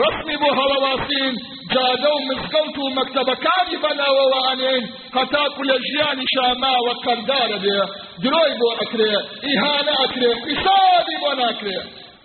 ڕسمی 0.00 0.36
بۆ 0.42 0.50
هەڵەواسین 0.58 1.34
جادە 1.72 2.10
و 2.14 2.20
مزگەوت 2.28 2.76
و 2.78 2.94
مەکتەبەکانی 2.98 3.76
بەناوەوانێن 3.84 4.84
هەتاکو 5.16 5.62
لە 5.70 5.76
ژیانی 5.86 6.26
شاماوە 6.34 6.94
قەردارە 7.04 7.58
بێ 7.64 7.80
درۆی 8.22 8.52
بۆ 8.60 8.68
ئەکرێ 8.80 9.12
ئیهانە 9.46 9.94
ئەکرێ 10.00 10.30
حیسابی 10.48 11.16
بۆ 11.22 11.30
ناکرێ. 11.40 11.78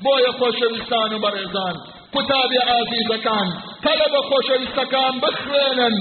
بۆیە 0.03 0.31
خۆشەویستان 0.39 1.09
و 1.13 1.21
بەڕێزان. 1.23 1.75
قوتابی 2.13 2.59
ئازیزەکان 2.69 3.47
تەلەبە 3.85 4.21
خۆشەویستەکان 4.29 5.13
بخوێنن 5.23 5.95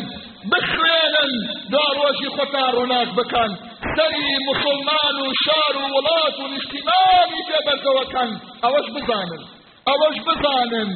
بخوێنن. 0.50 1.32
دا 1.72 1.84
ڕۆژی 1.98 2.28
خۆتان 2.36 2.70
ڕۆناک 2.76 3.08
بکەن. 3.18 3.50
سەری 3.96 4.32
مسلمان 4.48 5.16
و 5.24 5.26
شار 5.44 5.74
و 5.82 5.84
وڵات 5.94 6.36
و 6.42 6.44
نیشتیمانی 6.54 7.42
پێبەرگەوەکەن. 7.48 8.30
ئەوەش 8.62 8.86
بزانن. 8.94 9.42
ئەوەش 9.88 10.16
بزانن 10.26 10.90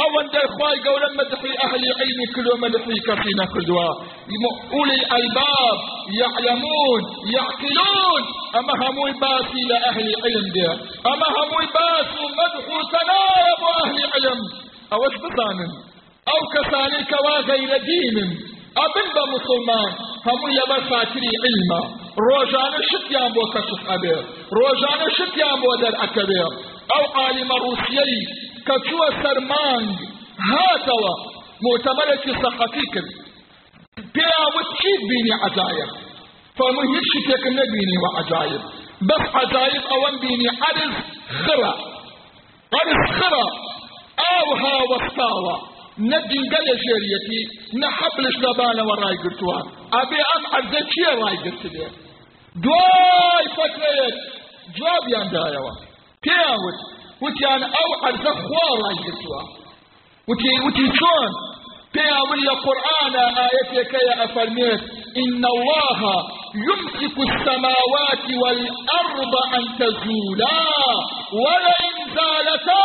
ئەوەندە 0.00 0.42
خوای 0.54 0.78
گەورە 0.86 1.08
مدحی 1.18 1.52
ئەهلی 1.60 1.90
علمی 2.00 2.26
کردو 2.34 2.54
مدحی 2.64 2.98
کەسی 3.06 3.32
نەکردووە 3.40 3.88
ئولی 4.74 5.00
الباب 5.18 5.78
يعلمون 6.20 7.02
يعقلون 7.36 8.22
ئەمە 8.54 8.74
هەمووی 8.82 9.14
باسی 9.22 9.62
لە 9.70 9.78
علم 10.26 10.46
دێ 10.56 10.70
ئەمە 11.06 11.28
هەمووی 11.36 11.68
باس 11.76 12.08
و 12.20 12.24
مدح 12.38 12.66
و 12.72 13.68
علم. 14.16 14.40
ئەوەش 14.92 15.14
بزانن 15.22 15.72
ئەو 16.28 16.42
کەسانی 16.54 17.02
کەوا 17.10 17.36
غەیرە 17.48 17.78
دینن 17.88 18.30
ئەبن 18.78 19.08
بە 19.16 19.24
مسلمان 19.34 19.90
هەمووی 20.26 20.56
لەبەر 20.58 20.82
خاتری 20.90 21.32
علمە 21.44 21.80
ڕۆژانە 22.26 22.80
شتیان 22.90 23.30
بۆ 23.36 23.44
کەشف 23.54 23.80
ئەبێ 23.90 24.16
ڕۆژانە 24.56 25.08
شتیان 25.18 25.56
بۆ 25.62 25.70
دەرئەکەبێ 25.82 26.44
کە 28.66 28.76
چووە 28.86 29.08
سەرمانگ 29.22 29.88
هاتەوە 30.50 31.14
مؤتەمەرێکی 31.64 32.32
سەحەتی 32.42 32.86
کرد 32.94 33.10
پێیاوت 34.14 34.68
چیت 34.78 35.00
بینی 35.10 35.34
عجایب 35.46 35.90
فەرمووی 36.58 36.88
هیچ 36.94 37.06
شتێکم 37.12 37.54
نەبینی 37.60 37.98
وە 38.02 38.10
عجایب 38.20 38.62
بەس 39.08 39.24
عجایب 39.42 39.84
ئەوەم 39.90 40.16
بینی 40.22 40.48
عرز 40.68 40.94
خرە 41.42 41.72
عرز 42.78 43.00
خرە 43.18 43.46
ئاوها 44.22 44.76
وەستاوە 44.90 45.56
نە 46.10 46.18
دینگە 46.30 46.60
لە 46.68 46.74
ژێریەتی 46.84 47.42
نە 47.80 47.88
حەبلش 47.98 48.36
لەبانەوە 48.44 48.94
ڕایگرتووە 49.02 49.58
ئەبێ 49.94 50.20
ئەم 50.30 50.42
عەرزە 50.54 50.80
چییە 50.90 51.12
ڕایگرت 51.20 51.62
بێ 51.72 51.86
دوای 52.64 53.46
فەترەیەک 53.56 54.16
جوابیان 54.76 55.28
دایەوە 55.34 55.72
پێیان 56.26 56.58
وت 56.64 56.78
وتیان 57.22 57.62
ئەو 57.74 57.90
عەرزە 58.04 58.32
خوا 58.42 58.66
ڕایگرتووە 58.82 59.42
وتی 60.28 60.50
وتی 60.64 60.86
چۆن 60.98 61.32
پێیان 61.94 62.30
لە 62.46 62.54
قورئانە 62.64 63.24
ئاەتێکەیە 63.38 64.14
ئەفەرمێت 64.20 64.82
إن 65.22 65.44
الله 65.54 66.00
يمسك 66.68 67.16
السماوات 67.28 68.26
والأرض 68.42 69.34
أن 69.56 69.64
تزولا 69.78 70.62
ولئن 71.32 71.96
زالتا 72.16 72.84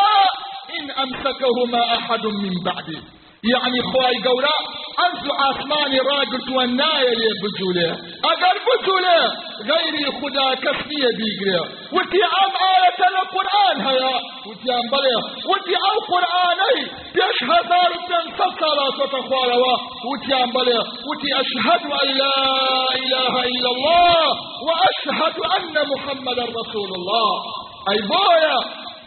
إن 0.77 0.91
أمسكهما 1.04 1.82
أحد 1.97 2.25
من 2.25 2.54
بعده. 2.65 3.01
يعني 3.49 3.80
خواي 3.91 4.15
قورا 4.25 4.58
أنزو 5.06 5.32
عثماني 5.43 5.99
راجل 5.99 6.54
والناية 6.58 7.10
لي 7.19 7.30
بجولة. 7.41 7.89
أقر 8.32 8.56
بجولة 8.67 9.17
غيري 9.71 10.06
خدا 10.19 10.47
كسنية 10.63 11.10
بيقري 11.17 11.60
وتي 11.95 12.21
أم 12.43 12.54
آية 12.77 13.01
القرآن 13.12 13.75
هيا 13.88 14.15
وتي 14.47 14.69
أم 14.80 14.86
بلي 14.93 15.15
وتي 15.51 15.75
أو 15.89 15.95
قرآني 16.13 16.75
بيش 17.15 17.38
هزار 17.51 17.91
تنسى 18.10 18.47
صلاة 18.62 19.06
تخوالوا 19.13 19.77
وتي 20.10 20.43
أم 20.43 20.51
بلي 20.51 20.80
وتي 21.10 21.30
أشهد 21.41 21.82
أن 22.01 22.08
لا 22.21 22.38
إله 23.04 23.34
إلا 23.54 23.69
الله 23.75 24.25
وأشهد 24.67 25.36
أن 25.58 25.75
محمد 25.93 26.39
رسول 26.39 26.89
الله. 26.99 27.32
أي 27.91 27.97
بويا 28.12 28.58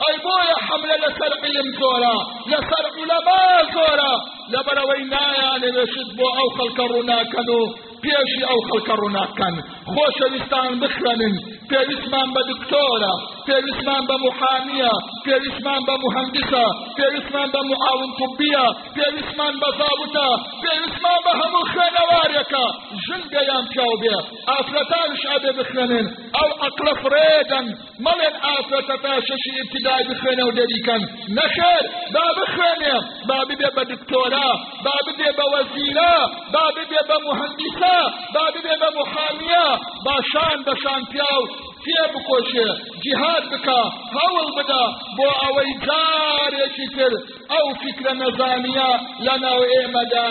ئەی 0.02 0.16
بۆیە 0.24 0.56
حملە 0.66 0.96
لەسەر 1.04 1.32
علم 1.44 1.68
زۆرە 1.80 2.16
لەسەر 2.52 2.84
علەما 2.98 3.40
زۆرە 3.74 4.12
لەبەرەوەی 4.52 5.02
نایانەوێشت 5.14 6.08
بۆ 6.18 6.26
ئەو 6.38 6.48
خەڵکە 6.56 6.84
ڕووناکەن 6.92 7.48
و 7.58 7.60
پێشی 8.02 8.42
ئەو 8.50 8.60
خەڵکە 8.68 8.94
ڕووناکەن 9.00 9.54
خۆشەویستان 9.92 10.70
بخوێنن 10.82 11.34
پێویستمان 11.70 12.28
بە 12.34 12.42
دکتۆرە 12.50 13.12
پێویستمان 13.48 14.02
بە 14.08 14.16
محامیە 14.26 14.92
پێویستمان 15.26 15.80
بە 15.88 15.94
مهندسە 16.04 16.66
پێویستمان 16.98 17.48
بە 17.54 17.60
معاون 17.70 18.10
طبیە 18.20 18.66
پێویستمان 18.96 19.54
بە 19.62 19.68
زابوتە 19.78 20.28
پێویستمان 20.62 21.20
بە 21.26 21.32
هەموو 21.40 21.68
خوێنەوارێکە 21.72 22.66
ژنگەیان 23.04 23.64
پیاو 23.72 23.94
بێ 24.02 24.16
ئافرەتانش 24.50 25.22
ئەبێ 25.32 25.52
بخوێنن 25.58 26.06
ئەو 26.36 26.50
عەقلە 26.64 26.94
فرێدەن 27.02 27.66
مەڵێن 28.04 28.34
ئافرەتە 28.46 28.96
تا 29.04 29.14
شەشی 29.28 29.52
ابتدای 29.62 30.04
بخوێنە 30.10 30.44
و 30.46 30.52
دەریکەن 30.58 31.02
نەخێر 31.36 31.84
با 32.14 32.26
بخوێنێ 32.38 32.96
با 33.28 33.38
ببێ 33.48 33.68
بە 33.76 33.84
دکتۆرە 33.92 34.48
با 34.84 34.96
ببێ 35.06 35.30
بە 35.38 35.46
وەزیرە 35.52 36.14
با 36.54 36.64
ببێ 36.76 37.00
بە 37.08 37.16
مهندسە 37.26 37.96
با 38.34 38.44
ببێ 38.54 38.74
بە 38.82 38.88
محامیە 38.98 39.66
باشان 40.06 40.58
بەشان 40.66 41.02
پیاو 41.10 41.42
تێ 41.84 42.02
بکۆشێ 42.12 42.68
جیهاد 43.02 43.44
بکە 43.52 43.80
هەوڵ 44.16 44.48
بدە 44.56 44.82
بۆ 45.16 45.28
ئەوەی 45.42 45.72
جارێکی 45.86 46.86
تر. 46.94 47.12
ئەو 47.52 47.66
فکرە 47.82 48.12
نەزانیە 48.22 48.90
لە 49.26 49.34
ناو 49.44 49.60
ئێمەدا 49.72 50.26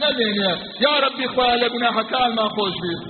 نەمێنێ. 0.00 0.52
یا 0.84 0.94
ربی 1.04 1.26
خوا 1.32 1.48
لە 1.62 1.68
گوناحەکانمان 1.74 2.50
خۆش 2.56 2.76
بیت 2.82 3.02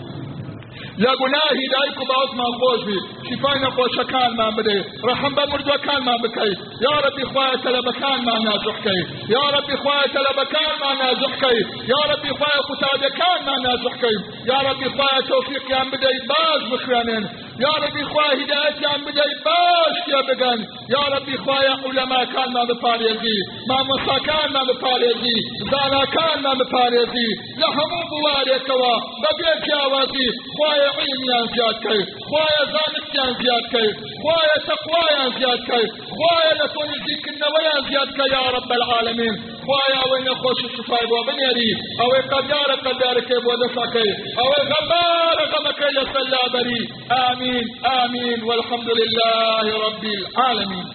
لە 1.05 1.13
گوناهی 1.21 1.67
دایک 1.75 2.01
و 2.01 2.05
باوکمان 2.11 2.53
خۆش 2.61 2.81
بی. 2.87 2.99
شیفای 3.29 3.59
نەخۆشەکانمان 3.65 4.53
بدەیت 4.59 4.87
ڕەحم 5.07 5.33
بە 5.39 5.45
مردوەکانمان 5.53 6.19
بکەیت 6.25 6.59
یا 6.87 6.95
ربی 7.05 7.25
خوایە 7.31 7.57
تەلەبەکانمان 7.67 8.41
نازوحکەیت 8.49 9.09
یا 9.35 9.45
ربی 9.55 9.77
خوایە 9.83 10.09
تەلەبەکانمان 10.17 10.97
نازوحکەیت 11.05 11.67
یا 11.93 12.03
ربی 12.11 12.31
خوایە 12.39 12.61
قوتابەکانمان 12.69 13.61
نازوحکەیت 13.69 14.23
یا 14.51 14.59
ربی 14.69 14.89
خوایە 14.97 15.21
تەوفیقیان 15.31 15.87
بدەیت 15.93 16.25
باش 16.33 16.63
بخوێنن 16.73 17.25
یا 17.65 17.75
ربی 17.83 18.05
خوای 18.11 18.35
هدایەتیان 18.41 19.01
بدەیت 19.07 19.41
باش 19.47 19.97
تێ 20.07 20.21
بگەن 20.29 20.59
یا 20.95 21.05
ربی 21.15 21.37
خوایە 21.45 21.75
عولەماکانمان 21.85 22.67
بپارێزی 22.71 23.39
مامۆستاکانمان 23.69 24.67
بپارێزی 24.71 25.39
زاناکانمان 25.71 26.57
بپارێزی. 26.63 27.31
لە 27.61 27.69
هەموو 27.77 28.09
بوارێکەوە 28.13 28.95
بەبێ 29.23 29.53
پیاوازی 29.65 30.29
خوایە 30.55 30.91
علمیان 31.01 31.47
زیاد 31.55 31.77
کەی 31.85 32.03
خوایە 32.29 32.63
زانستیان 32.75 33.33
زیاد 33.41 33.65
کەی 33.73 33.91
خوایە 34.23 34.57
تەقوایان 34.69 35.31
زیاد 35.39 35.61
کەی 35.69 35.87
خوایە 36.17 36.53
لە 36.61 36.67
تۆ 36.75 36.83
نزیکردنەوەیان 36.93 37.83
زیاد 37.89 38.11
کە 38.17 38.25
یا 38.35 38.45
رب 38.57 38.71
العالمین. 38.79 39.37
خوایە 39.69 39.97
ئەوەی 40.03 40.23
نەخۆشی 40.29 40.69
شفای 40.77 41.07
بۆ 41.11 41.19
بنێری 41.29 41.73
ئەوەی 42.01 42.23
قەدارە 42.33 42.77
قەدارەکەی 42.85 43.41
بۆ 43.47 43.53
دەسەکەی 43.63 44.11
ئەوەی 44.39 44.63
غەمبارە 44.71 45.45
غەمەکەی 45.53 45.93
لەسەر 45.99 46.27
لابەری 46.35 46.83
آمين 47.27 47.67
آمين 48.03 48.39
والحمد 48.49 48.89
لله 49.01 49.67
رب 49.87 50.05
العالمين 50.19 50.87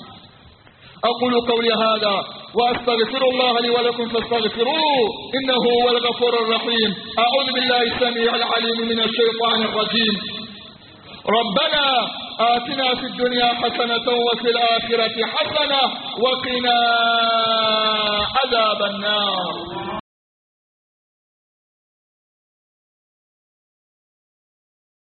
أقول 1.11 1.33
قولي 1.49 1.71
هذا 1.85 2.15
وأستغفر 2.57 3.23
الله 3.31 3.53
لي 3.63 3.69
ولكم 3.69 4.05
فاستغفروه 4.13 5.07
إنه 5.37 5.55
هو 5.77 5.85
الغفور 5.95 6.33
الرحيم 6.43 6.89
أعوذ 7.23 7.47
بالله 7.55 7.81
السميع 7.91 8.35
العليم 8.41 8.77
من 8.91 8.99
الشيطان 9.07 9.59
الرجيم 9.69 10.13
ربنا 11.27 11.85
آتنا 12.39 12.95
في 12.95 13.05
الدنيا 13.05 13.53
حسنة 13.53 14.07
وفي 14.27 14.47
الآخرة 14.49 15.15
حسنة 15.35 15.81
وقنا 16.19 16.79
عذاب 18.37 18.83
النار. 18.91 20.02